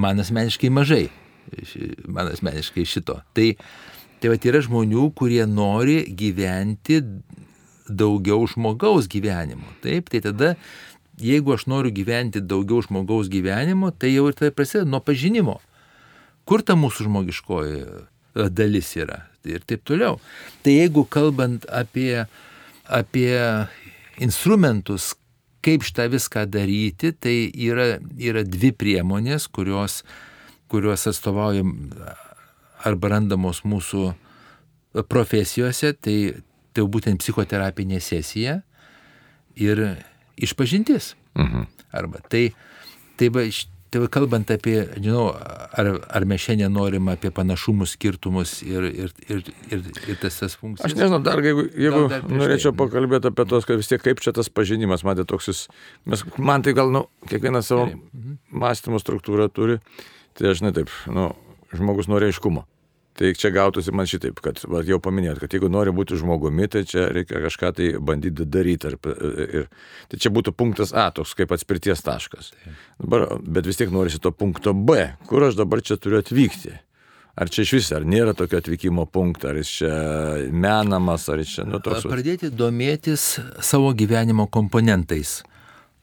[0.00, 1.10] man asmeniškai mažai.
[2.08, 3.18] Man asmeniškai šito.
[3.36, 3.50] Tai,
[4.20, 7.02] tai va yra žmonių, kurie nori gyventi
[7.84, 9.68] daugiau žmogaus gyvenimo.
[9.84, 10.54] Taip, tai tada
[11.20, 15.60] jeigu aš noriu gyventi daugiau žmogaus gyvenimo, tai jau ir tai prasideda nuo pažinimo.
[16.48, 20.18] Kur ta mūsų žmogiškoji e, dalis yra ir taip toliau.
[20.64, 22.24] Tai jeigu kalbant apie,
[22.86, 23.34] apie
[24.24, 25.12] instrumentus,
[25.64, 30.02] kaip šitą viską daryti, tai yra, yra dvi priemonės, kurios,
[30.72, 31.72] kurios atstovaujam
[32.84, 34.10] arba randamos mūsų
[35.08, 36.18] profesijose, tai,
[36.76, 38.60] tai būtent psichoterapinė sesija
[39.56, 39.86] ir
[40.36, 41.14] išpažintis.
[41.38, 41.70] Mhm.
[41.94, 42.48] Arba tai,
[43.18, 43.46] tai va,
[43.94, 45.28] Tai va, kalbant apie, žinau,
[45.78, 50.56] ar, ar mes šiandien norim apie panašumus, skirtumus ir, ir, ir, ir, ir tas, tas
[50.58, 50.88] funkcijas.
[50.88, 52.80] Aš nežinau, dar jeigu, jeigu dar norėčiau tai.
[52.80, 55.60] pakalbėti apie tos, kad vis tiek kaip čia tas pažinimas, matė toks jis,
[56.10, 58.34] mes, man tai gal, nu, kiekvienas savo mhm.
[58.64, 59.78] mąstymo struktūrą turi,
[60.34, 61.30] tai aš ne taip, nu,
[61.70, 62.66] žmogus nori aiškumo.
[63.14, 66.82] Tai čia gautųsi man šitaip, kad va, jau paminėjot, kad jeigu nori būti žmogumi, tai
[66.90, 68.90] čia reikia kažką tai bandyti daryti.
[68.90, 68.96] Ir,
[69.60, 69.68] ir,
[70.10, 72.50] tai čia būtų punktas A, toks kaip atspirties taškas.
[72.98, 76.74] Dabar, bet vis tiek norisi to punkto B, kur aš dabar čia turiu atvykti.
[77.38, 79.94] Ar čia iš vis, ar nėra tokio atvykimo punkto, ar jis čia
[80.50, 82.06] menamas, ar jis čia, nu, toks.
[82.10, 85.40] Pradėti domėtis savo gyvenimo komponentais.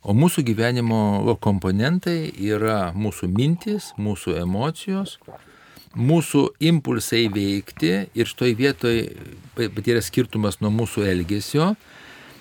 [0.01, 5.19] O mūsų gyvenimo komponentai yra mūsų mintis, mūsų emocijos,
[5.97, 9.01] mūsų impulsai veikti ir šitoj vietoj
[9.59, 11.73] yra skirtumas nuo mūsų elgesio,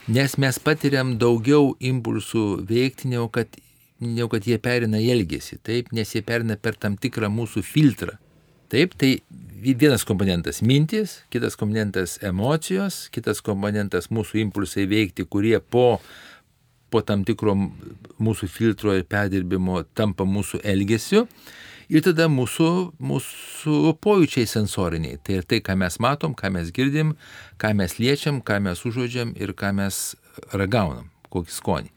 [0.09, 3.55] nes mes patiriam daugiau impulsų veikti, negu kad,
[4.01, 8.17] negu kad jie perina į elgesį, taip, nes jie perina per tam tikrą mūsų filtrą.
[8.71, 9.17] Taip, tai
[9.61, 15.99] vienas komponentas mintis, kitas komponentas emocijos, kitas komponentas mūsų impulsai veikti, kurie po,
[16.91, 17.57] po tam tikro
[18.23, 21.27] mūsų filtro ir perdirbimo tampa mūsų elgesiu
[21.91, 22.71] ir tada mūsų,
[23.03, 25.19] mūsų pojūčiai sensoriniai.
[25.25, 27.15] Tai ir tai, ką mes matom, ką mes girdim,
[27.61, 30.01] ką mes liečiam, ką mes užuodžiam ir ką mes
[30.55, 31.93] ragaunam, kokį skonį.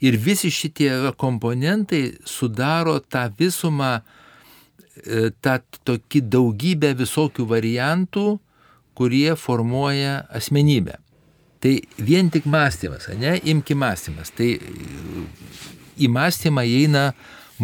[0.00, 0.90] Ir visi šitie
[1.20, 4.00] komponentai sudaro tą visumą,
[5.04, 8.26] e, tą tokį daugybę visokių variantų,
[8.96, 10.96] kurie formuoja asmenybę.
[11.60, 14.32] Tai vien tik mąstymas, ne, imki mąstymas.
[14.32, 14.48] Tai
[16.00, 17.10] į mąstymą įeina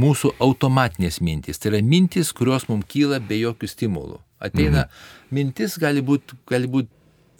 [0.00, 1.60] mūsų automatinės mintys.
[1.60, 4.20] Tai yra mintys, kurios mums kyla be jokių stimulų.
[4.42, 5.04] Ateina mhm.
[5.32, 6.36] mintis, gali būti
[6.68, 6.90] būt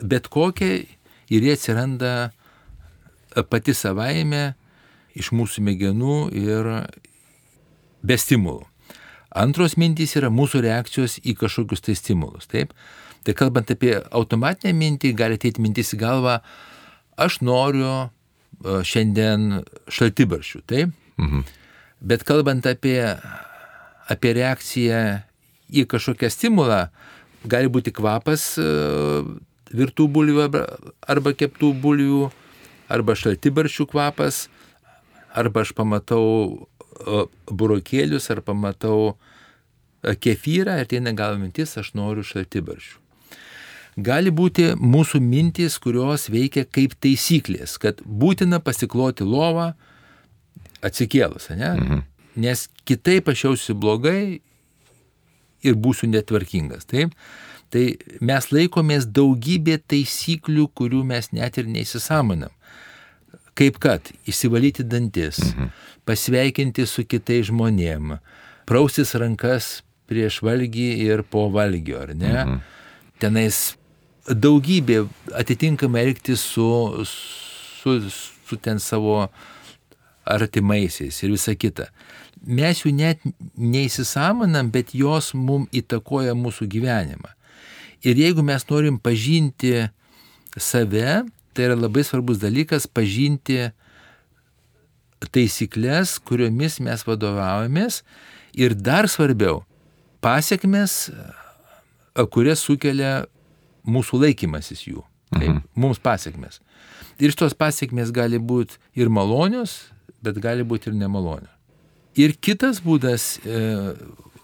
[0.00, 0.84] bet kokia
[1.32, 2.30] ir jie atsiranda
[3.50, 4.54] pati savaime
[5.16, 6.70] iš mūsų mėgenų ir
[8.06, 8.64] be stimulų.
[9.36, 12.48] Antros mintys yra mūsų reakcijos į kažkokius tai stimulus.
[12.48, 12.72] Taip?
[13.26, 16.38] Tai kalbant apie automatinę mintį, gali ateiti mintis į galvą,
[17.20, 18.08] aš noriu e,
[18.86, 20.62] šiandien šaltibaršių.
[20.70, 20.94] Taip?
[21.20, 21.44] Mhm.
[22.00, 23.00] Bet kalbant apie,
[24.12, 25.02] apie reakciją
[25.72, 26.86] į kažkokią stimulą,
[27.48, 28.66] gali būti kvapas e,
[29.72, 30.44] virtų bulvių
[31.08, 32.26] arba keptų bulvių,
[32.92, 34.46] arba šaltibaršių kvapas,
[35.34, 39.16] arba aš pamatau e, burokėlius, ar pamatau
[40.04, 43.02] e, kefyrą ir tai negal mintis, aš noriu šaltibaršių.
[43.96, 49.70] Gali būti mūsų mintys, kurios veikia kaip taisyklės, kad būtina pasikloti lovą,
[50.84, 51.72] atsikėlus, ne?
[51.74, 52.04] Mhm.
[52.36, 54.40] Nes kitaip aš jausiu blogai
[55.64, 57.14] ir būsiu netvarkingas, taip?
[57.72, 57.84] Tai
[58.22, 62.52] mes laikomės daugybė taisyklių, kurių mes net ir neįsisamonam.
[63.56, 65.72] Kaip kad įsivalyti dantis, mhm.
[66.06, 68.18] pasveikinti su kitais žmonėm,
[68.68, 72.32] prausis rankas prieš valgį ir po valgio, ar ne?
[72.36, 72.62] Mhm.
[73.22, 73.58] Tenais
[74.28, 75.06] daugybė
[75.38, 76.68] atitinkamai elgtis su,
[77.06, 79.30] su, su ten savo
[80.26, 81.88] artimaisiais ir visa kita.
[82.46, 83.22] Mes jų net
[83.56, 87.32] neįsisamonam, bet jos mum įtakoja mūsų gyvenimą.
[88.06, 89.88] Ir jeigu mes norim pažinti
[90.56, 91.24] save,
[91.56, 93.70] tai yra labai svarbus dalykas pažinti
[95.32, 98.02] taisyklės, kuriomis mes vadovaujamės
[98.56, 99.62] ir dar svarbiau,
[100.22, 101.08] pasiekmes,
[102.32, 103.24] kurias sukelia
[103.86, 105.02] mūsų laikymasis jų.
[105.32, 105.62] Taip, mhm.
[105.74, 106.60] Mums pasiekmes.
[107.18, 109.88] Ir šitos pasiekmes gali būti ir malonios,
[110.26, 111.48] bet gali būti ir nemalonė.
[112.16, 113.94] Ir kitas būdas, e,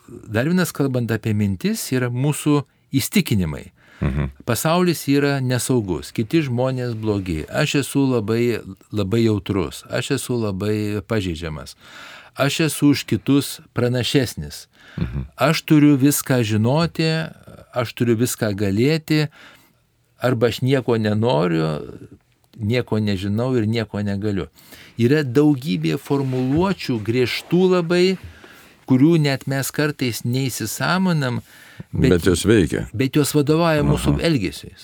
[0.09, 3.71] dar vienas kalbant apie mintis, yra mūsų įstikinimai.
[4.03, 4.31] Mhm.
[4.45, 8.59] Pasaulis yra nesaugus, kiti žmonės blogi, aš esu labai,
[8.91, 11.77] labai jautrus, aš esu labai pažeidžiamas,
[12.35, 14.67] aš esu už kitus pranašesnis,
[14.99, 15.29] mhm.
[15.39, 17.13] aš turiu viską žinoti,
[17.73, 19.29] aš turiu viską galėti,
[20.19, 21.69] arba aš nieko nenoriu,
[22.57, 24.49] nieko nežinau ir nieko negaliu.
[25.01, 28.07] Yra daugybė formuluočių, griežtų labai,
[28.91, 31.41] kurių net mes kartais neįsisamonam.
[31.93, 32.87] Bet, bet jos veikia.
[32.97, 34.27] Bet jos vadovauja mūsų Aha.
[34.29, 34.75] elgesiui.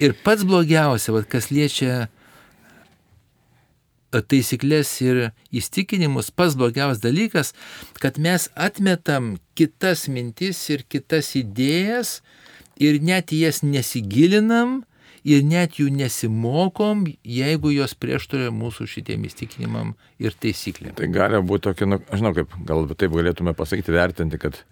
[0.00, 2.08] Ir pats blogiausia, vad, kas liečia
[4.10, 5.18] taisyklės ir
[5.54, 7.52] įstikinimus, pas blogiausias dalykas,
[8.02, 12.18] kad mes atmetam kitas mintis ir kitas idėjas
[12.80, 14.80] ir net jas nesigilinam
[15.24, 20.94] ir net jų nesimokom, jeigu jos prieštarauja mūsų šitiem įstikinimam ir taisyklėm.
[20.98, 24.62] Tai gali būti tokia, nu, aš žinau, kaip gal taip galėtume pasakyti, vertinti, kad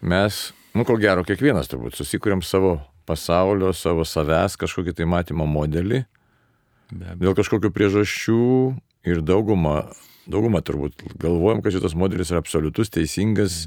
[0.00, 6.04] mes, nu, kol gero, kiekvienas turbūt susikūrėm savo pasaulio, savo savęs kažkokį tai matymo modelį.
[6.90, 8.44] Dėl kažkokių priežasčių
[9.10, 9.90] ir dauguma
[10.30, 13.62] dauguma turbūt galvojam, kad šitas modelis yra absoliutus, teisingas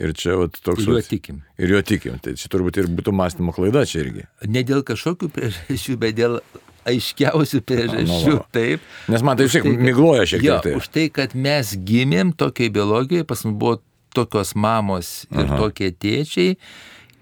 [0.00, 0.84] ir čia vat, toks...
[0.86, 1.42] Ir juo tikim.
[1.60, 2.16] Ir juo tikim.
[2.24, 4.24] Tai čia turbūt ir būtų mąstymo klaida čia irgi.
[4.48, 6.40] Ne dėl kažkokių priežasčių, bet dėl
[6.88, 8.32] aiškiausių priežasčių.
[8.32, 8.46] Nu, va.
[8.54, 8.84] taip.
[9.12, 10.70] Nes man tai šiek tiek migloja šiek Jo, tiek.
[10.70, 10.80] Tai.
[10.80, 13.78] už tai, kad mes gimėm tokiai biologijoje, pas mus buvo
[14.16, 15.58] tokios mamos ir Aha.
[15.60, 16.56] tokie tėčiai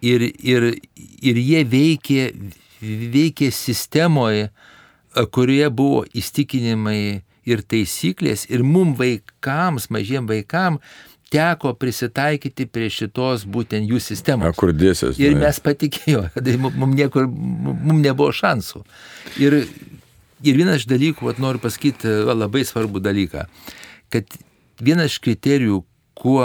[0.06, 0.68] ir, ir,
[1.20, 2.22] ir jie veikė,
[3.16, 4.50] veikė sistemoje,
[5.32, 10.80] kurioje buvo įstikinimai ir taisyklės ir mum vaikams, mažiem vaikam,
[11.32, 14.56] teko prisitaikyti prie šitos būtent jų A, sistemos.
[14.58, 15.18] kur dėsias?
[15.22, 18.84] Ir mes patikėjome, tai mums niekur, mums nebuvo šansų.
[19.42, 19.62] Ir,
[20.42, 23.46] ir vienas iš dalykų, vat, noriu pasakyti va, labai svarbų dalyką,
[24.14, 24.38] kad
[24.82, 25.82] vienas iš kriterijų,
[26.16, 26.44] kuo,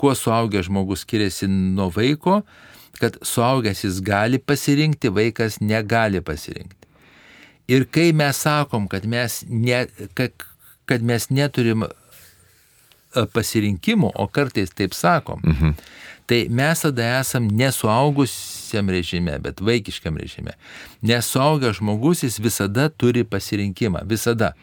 [0.00, 2.40] kuo suaugęs žmogus skiriasi nuo vaiko,
[2.96, 6.85] kad suaugęs jis gali pasirinkti, vaikas negali pasirinkti.
[7.68, 10.30] Ir kai mes sakom, kad mes, ne, kad,
[10.86, 11.90] kad mes neturim e,
[13.32, 15.74] pasirinkimo, o kartais taip sakom, mhm.
[16.30, 20.54] tai mes tada esam nesuaugusiam režime, bet vaikiškam režime.
[21.02, 24.54] Nesuaugęs žmogus jis visada turi pasirinkimą, visada.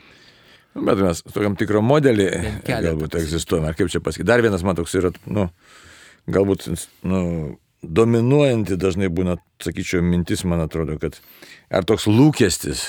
[0.74, 2.30] Nu, Bet mes tokiam tikrą modelį
[2.66, 3.76] galbūt egzistuojame.
[3.78, 4.26] Kaip čia pasakyti?
[4.26, 5.50] Dar vienas man toks yra, nu,
[6.34, 6.66] galbūt,
[7.06, 7.20] nu,
[7.84, 11.20] dominuojanti dažnai būna, sakyčiau, mintis, man atrodo, kad
[11.74, 12.86] ar toks lūkestis,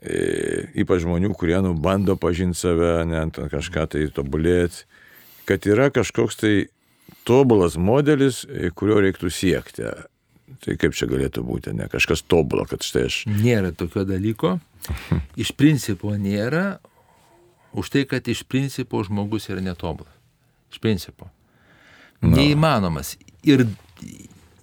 [0.00, 4.86] e, ypač žmonių, kurie, nu, bando pažinti save, ne, kažką tai tobulėti,
[5.48, 6.54] kad yra kažkoks tai
[7.28, 9.92] tobulas modelis, e, kurio reiktų siekti.
[10.64, 13.22] Tai kaip čia galėtų būti, ne kažkas tobulo, kad štai aš.
[13.28, 14.58] Nėra tokio dalyko.
[15.42, 16.78] Iš principo nėra,
[17.74, 20.12] už tai, kad iš principo žmogus yra netobulas.
[20.70, 21.26] Iš principo.
[22.22, 23.16] Neįmanomas.
[23.42, 23.64] Ir,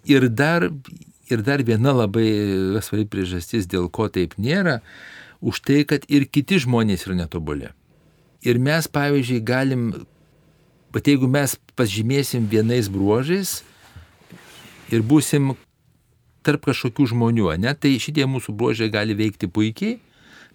[0.06, 0.70] ir, dar,
[1.30, 2.28] ir dar viena labai
[2.84, 4.80] svarbi priežastis, dėl ko taip nėra,
[5.42, 7.72] už tai, kad ir kiti žmonės yra netobuli.
[8.46, 9.90] Ir mes, pavyzdžiui, galim,
[10.94, 13.62] bet jeigu mes pažymėsim vienais bruožais
[14.92, 15.54] ir būsim
[16.46, 20.00] tarp kažkokių žmonių, ne, tai šitie mūsų bruožai gali veikti puikiai,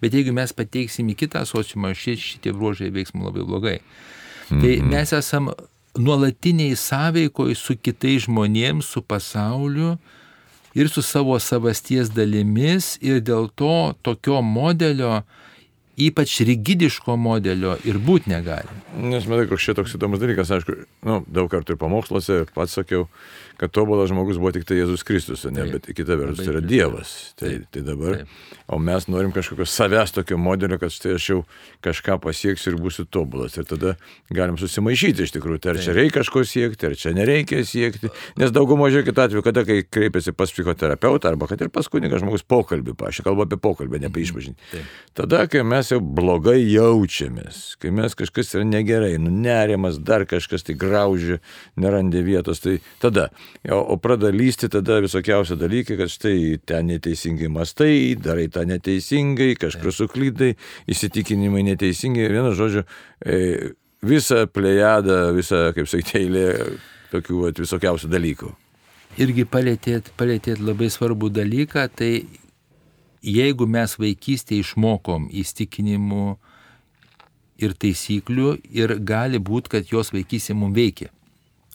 [0.02, 3.78] bet jeigu mes pateiksim į kitą sociumą, šitie bruožai veiks mums labai blogai.
[4.50, 4.62] Mhm.
[4.62, 5.50] Tai mes esam
[5.98, 9.96] nuolatiniai sąveikoj su kitais žmonėms, su pasauliu
[10.76, 15.22] ir su savo savasties dalimis ir dėl to tokio modelio,
[15.96, 18.68] ypač rigidiško modelio ir būt negali.
[18.96, 20.76] Nes matai, koks čia toks įdomus dalykas, aišku,
[21.08, 23.06] nu, daug kartų ir pamoksluose pats sakiau,
[23.56, 25.72] kad tobulas žmogus buvo tik tai Jėzus Kristus, ne, Taip.
[25.78, 26.60] bet kita vertus tai yra.
[26.60, 27.12] Dievas.
[27.40, 27.68] Tai, Taip.
[27.72, 28.34] tai dabar, Taip.
[28.68, 31.38] o mes norim kažkokio savęs tokio modelio, kad štai aš jau
[31.84, 33.56] kažką pasieksiu ir būsiu tobulas.
[33.56, 33.94] Ir tada
[34.28, 38.12] galim susimaišyti iš tikrųjų, tai ar čia reikia kažko siekti, ar čia nereikia siekti.
[38.40, 42.44] Nes daugumą žiūrėkit atveju, kada kai kreipiasi pas psichoterapeutą arba kad ir pas kunigą žmogus
[42.44, 44.72] pokalbį, aš kalbu apie pokalbį, ne apie išpažinti.
[44.74, 44.92] Taip.
[45.16, 50.66] Tada, kai mes jau blogai jaučiamės, kai mes kažkas yra negerai, nu nerimas, dar kažkas
[50.66, 51.38] tai graužia,
[51.80, 53.28] nerandė vietos, tai tada,
[53.68, 59.54] o, o pradeda lysti tada visokiausi dalykai, kad štai ten neteisingai mastai, darai tą neteisingai,
[59.60, 60.54] kažkur suklydai,
[60.90, 62.86] įsitikinimai neteisingai, vienu žodžiu,
[63.24, 63.74] e,
[64.06, 66.46] visą plejadą, visą, kaip sakyti, eilė
[67.12, 68.54] tokių vat, visokiausių dalykų.
[69.22, 72.10] Irgi palėtėt, palėtėt labai svarbų dalyką, tai
[73.26, 76.26] jeigu mes vaikystėje išmokom įstikinimų
[77.62, 81.10] ir taisyklių ir gali būti, kad jos vaikystė mums veikia.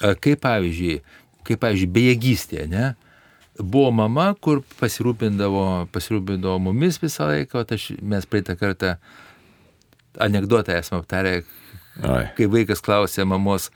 [0.02, 1.02] Kaip pavyzdžiui,
[1.48, 2.94] kaip pavyzdžiui, bejėgystė, ne?
[3.60, 8.96] Buvo mama, kur pasirūpindavo, pasirūpindavo mumis visą laiką, o aš, mes praeitą kartą
[10.22, 11.36] anegdotą esame aptarę,
[12.02, 12.32] Ai.
[12.38, 13.70] kai vaikas klausė mamos,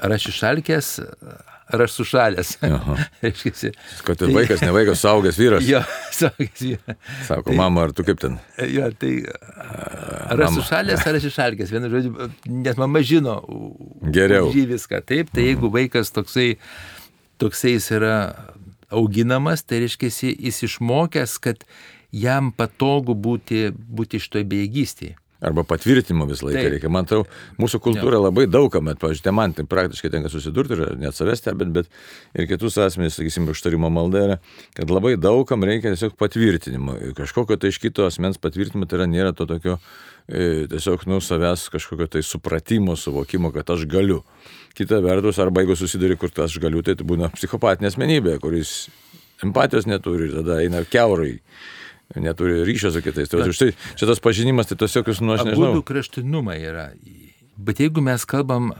[0.00, 0.90] ar aš išalkęs,
[1.72, 2.50] ar aš sušalęs.
[2.68, 2.96] Aha.
[3.24, 3.70] Reiškiasi,
[4.06, 5.66] Kad tai vaikas, ne vaikas, saugęs vyras.
[5.68, 5.80] jo,
[6.20, 6.96] sakys, jo.
[7.26, 8.38] Sako, mama, ar tu kaip ten?
[8.72, 9.12] jo, tai
[10.32, 12.30] ar aš sušalęs, ar aš išalkęs, vienu žodžiu,
[12.64, 13.38] nes mama žino
[14.14, 14.48] Geriau.
[14.54, 15.02] jį viską.
[15.08, 16.54] Taip, tai jeigu vaikas toksai,
[17.42, 18.14] toksai jis yra
[18.88, 21.64] auginamas, tai reiškia, jis išmokęs, kad
[22.16, 25.18] jam patogu būti, būti iš to bejėgystėje.
[25.40, 26.72] Arba patvirtinimo visą laiką Taip.
[26.72, 26.88] reikia.
[26.90, 27.22] Man tau,
[27.62, 31.38] mūsų kultūra labai daug kam, bet, pavyzdžiui, man tai praktiškai tenka susidurti ir net savęs
[31.44, 31.86] stebint, bet
[32.34, 34.38] ir kitus asmenys, sakysim, užtarimo malda yra,
[34.74, 36.98] kad labai daug kam reikia tiesiog patvirtinimo.
[37.18, 39.78] Kažkokio tai iš kito asmens patvirtinimo tai yra, nėra to tokio
[40.26, 44.24] e, tiesiog nuo savęs kažkokio tai supratimo, suvokimo, kad aš galiu.
[44.74, 48.88] Kita vertus, arba jeigu susiduri, kur tas aš galiu, tai tai būna psichopatinė asmenybė, kuris
[49.46, 51.36] empatijos neturi ir tada eina keurai
[52.16, 53.28] neturi ryšio su kitais.
[53.28, 55.82] Tai štai šitas pažinimas, tai tiesiog jūs, nu, aš Abu nežinau.
[55.84, 56.86] kraštinumai yra.
[57.56, 58.72] Bet jeigu mes kalbam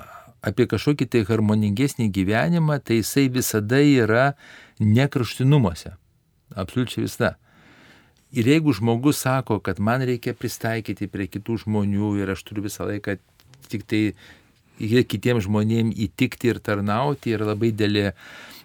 [0.45, 4.33] apie kažkokį tai harmoningesnį gyvenimą, tai jisai visada yra
[4.81, 5.97] ne kraštinumuose.
[6.55, 7.35] Absoliučiai visada.
[8.33, 12.85] Ir jeigu žmogus sako, kad man reikia pristaikyti prie kitų žmonių ir aš turiu visą
[12.89, 13.17] laiką
[13.69, 14.03] tik tai
[14.79, 18.13] ir kitiems žmonėms įtikti ir tarnauti, yra labai dėlė,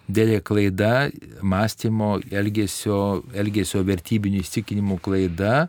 [0.08, 1.08] dėlė klaida,
[1.42, 5.68] mąstymo, elgesio, elgesio vertybinių įstikinimų klaida,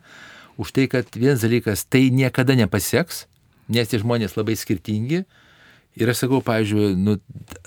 [0.62, 3.26] už tai, kad vienas dalykas tai niekada nepasieks,
[3.68, 5.26] nes tie žmonės labai skirtingi.
[5.96, 7.16] Ir aš sakau, pavyzdžiui, nu,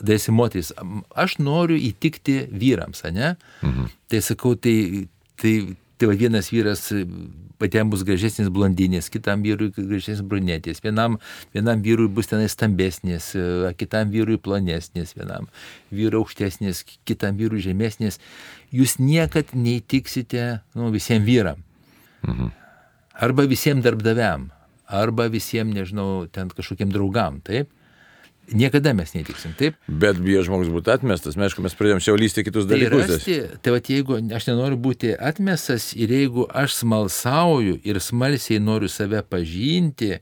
[0.05, 0.75] daisi moteris,
[1.17, 3.37] aš noriu įtikti vyrams, ne?
[3.65, 3.87] Mhm.
[4.13, 5.07] Tai sakau, tai,
[5.41, 5.55] tai,
[5.99, 6.89] tai va, vienas vyras
[7.59, 11.19] patiem bus gražesnis blondinės, kitam vyrui gražesnis brunetės, vienam,
[11.55, 13.33] vienam vyrui bus tenai stambesnės,
[13.81, 15.49] kitam vyrui plonesnės, vienam
[15.91, 18.21] vyrui aukštesnės, kitam vyrui žemesnės.
[18.75, 20.47] Jūs niekad neįtiksite
[20.79, 21.65] nu, visiems vyram.
[22.27, 22.55] Mhm.
[23.19, 24.53] Arba visiems darbdaviam,
[24.87, 27.73] arba visiems, nežinau, ten kažkokiem draugam, taip?
[28.53, 29.77] Niekada mes netiksim, taip?
[29.87, 33.11] Bet bijo žmogus būti atmestas, mes, aišku, mes pradėjom čia lysti kitus Tai, dalykus.
[33.11, 38.89] rasti, tai va, jeigu aš nenoriu būti atmestas ir jeigu aš smalsauju ir smalsiai noriu
[38.89, 40.15] save pažinti,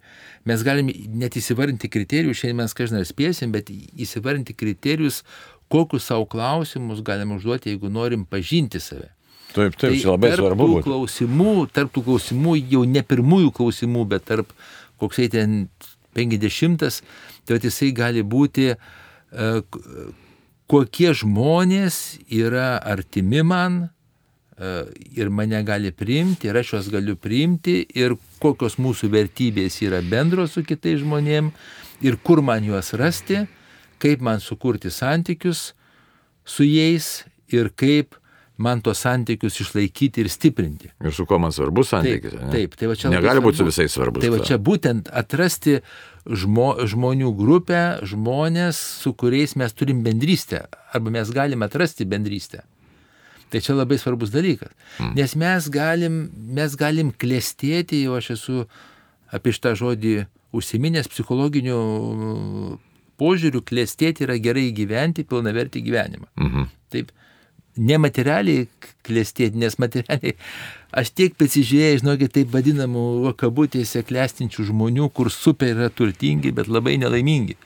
[0.49, 5.23] mes galim net įsivardinti kriterijus, šiandien mes ar spėsim, bet įsivardinti kriterijus,
[5.71, 9.13] kokius savo klausimus galim užduoti, jeigu norim pažinti save.
[9.55, 10.85] Taip, taip, čia labai svarbu tų būtų.
[10.85, 14.51] klausimų, tarp tų klausimų, jau ne pirmųjų klausimų, bet tarp
[15.01, 15.55] koksai ten
[16.17, 17.03] 50,
[17.47, 19.51] tai jisai gali būti, e,
[20.67, 24.73] kokie žmonės yra artimi man e,
[25.15, 30.57] ir mane gali priimti, ir aš juos galiu priimti, ir kokios mūsų vertybės yra bendros
[30.57, 31.53] su kitais žmonėm,
[32.03, 33.45] ir kur man juos rasti,
[34.03, 35.73] kaip man sukurti santykius
[36.47, 38.17] su jais ir kaip
[38.57, 40.91] man tos santykius išlaikyti ir stiprinti.
[41.05, 42.33] Ir su kuo man svarbus santykis.
[42.33, 42.53] Taip, ane?
[42.55, 44.25] taip, tai va čia Negali būti su visais svarbus.
[44.25, 45.81] Tai va čia būtent atrasti
[46.27, 50.65] žmo, žmonių grupę, žmonės, su kuriais mes turim bendrystę,
[50.97, 52.65] arba mes galim atrasti bendrystę.
[53.53, 54.73] Tai čia labai svarbus dalykas.
[54.97, 55.13] Hmm.
[55.15, 56.25] Nes mes galim,
[56.57, 58.65] mes galim klėstėti, jau aš esu
[59.37, 60.17] apie šitą žodį
[60.57, 61.77] užsiminęs psichologiniu
[63.21, 66.29] požiūriu, klėstėti yra gerai gyventi pilnavertį gyvenimą.
[66.41, 66.67] Mhm.
[66.93, 67.13] Taip,
[67.77, 68.67] nematerialiai
[69.07, 70.35] klėstėti, nes materialiai
[70.97, 76.71] aš tiek pasižiūrėjau, žinokit, taip vadinamų va, kabutėse klestinčių žmonių, kur super yra turtingi, bet
[76.73, 77.59] labai nelaimingi.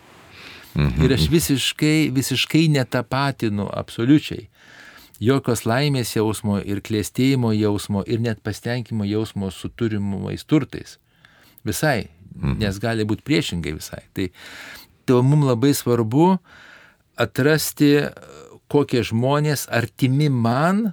[0.74, 1.02] Mhm.
[1.04, 4.46] Ir aš visiškai, visiškai netapatinu absoliučiai
[5.20, 10.96] jokios laimės jausmo ir klėstėjimo jausmo ir net pasitenkimo jausmo su turimais turtais.
[11.66, 14.00] Visai, nes gali būti priešingai visai.
[14.16, 14.30] Tai,
[15.04, 16.32] tai mums labai svarbu
[17.20, 17.92] atrasti,
[18.70, 20.92] kokie žmonės artimi man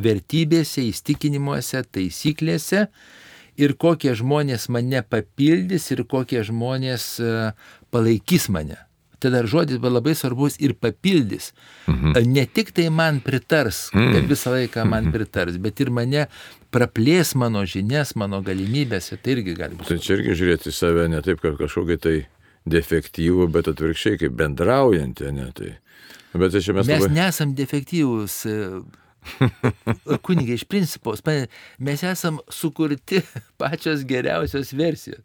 [0.00, 2.86] vertybėse, įstikinimuose, taisyklėse
[3.60, 7.32] ir kokie žmonės mane papildys ir kokie žmonės e,
[7.92, 8.78] palaikys mane.
[9.20, 11.50] Tada žodis buvo labai svarbus ir papildys.
[11.90, 12.14] Mhm.
[12.32, 14.14] Ne tik tai man pritars, Mhm.
[14.14, 16.28] kad visą laiką man pritars, bet ir mane
[16.72, 19.88] praplės mano žinias, mano galimybės, tai irgi gali būti.
[19.92, 22.16] Tai čia irgi žiūrėti į save ne taip, kaip kažkokį tai
[22.70, 25.74] defektyvų, bet atvirkščiai kaip bendraujantį, ne tai.
[26.34, 27.10] Bet tai čia mes, labai...
[27.14, 28.40] nesam defektyvūs.
[30.26, 31.14] Kunigai iš principo,
[31.78, 33.20] mes esam sukurti
[33.60, 35.22] pačios geriausios versijos.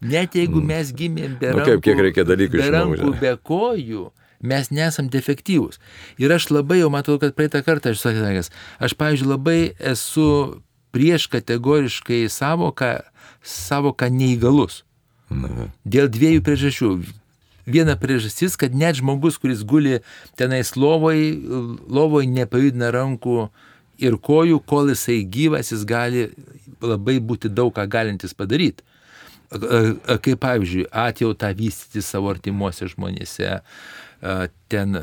[0.00, 4.04] Net jeigu mes gimėm be Nu rankų, kaip, kiek reikia dalykų be, rankų, be kojų,
[4.52, 5.80] mes nesam defektyvūs.
[6.22, 9.58] Ir aš labai jau matau, kad praeitą kartą aš sakęs, aš, pavyzdžiui, labai
[9.92, 10.28] esu
[10.92, 12.98] prieš kategoriškai savoką,
[13.42, 14.82] savoką neįgalus.
[15.32, 16.90] Na, Dėl dviejų priežasčių.
[17.66, 20.00] Viena priežastis, kad net žmogus, kuris guli
[20.38, 21.20] tenais lovoj,
[21.86, 23.36] lovoj nepajudina rankų
[24.02, 26.24] ir kojų, kol jisai gyvas, jis gali
[26.82, 28.82] labai būti daug ką galintis padaryti.
[29.52, 33.60] Kaip pavyzdžiui, atjautą vystyti savo artimuose žmonėse,
[34.72, 35.02] ten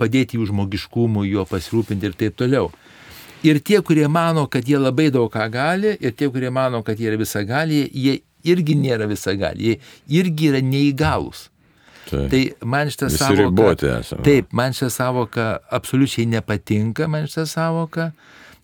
[0.00, 2.72] padėti jų žmogiškumui, juo pasirūpinti ir taip toliau.
[3.46, 6.98] Ir tie, kurie mano, kad jie labai daug ką gali, ir tie, kurie mano, kad
[6.98, 8.16] jie yra visagali, jie
[8.48, 11.46] irgi nėra visagali, jie irgi yra neįgalus.
[12.08, 12.24] Tai.
[12.32, 12.42] Tai
[12.74, 13.74] man šitą savoką...
[14.26, 18.10] Taip, man šitą savoką absoliučiai nepatinka, man šitą savoką,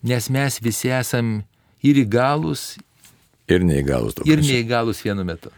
[0.05, 1.37] nes mes visi esam
[1.85, 2.75] ir įgalus,
[3.45, 4.17] Ir neįgalus.
[4.25, 5.51] Ir neįgalus vienu metu.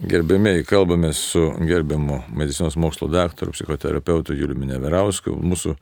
[0.00, 5.34] Gerbėmiai, kalbame su gerbiamu medicinos mokslo daktaru, psichoterapeutu Juliumi Neverausku.
[5.36, 5.74] Mūsų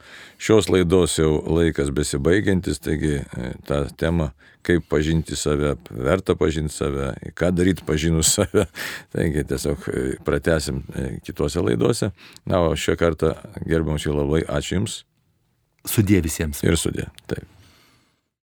[0.43, 4.33] šios laidos jau laikas besibaigiantis, taigi e, tą temą,
[4.67, 8.67] kaip pažinti save, verta pažinti save, ką daryti pažinus save,
[9.15, 12.11] taigi tiesiog e, pratesim e, kitose laidose.
[12.49, 15.05] Na, o šią kartą gerbiamus jau labai ačiū Jums.
[15.89, 16.65] Sudė visiems.
[16.67, 17.07] Ir sudė.
[17.31, 17.47] Taip.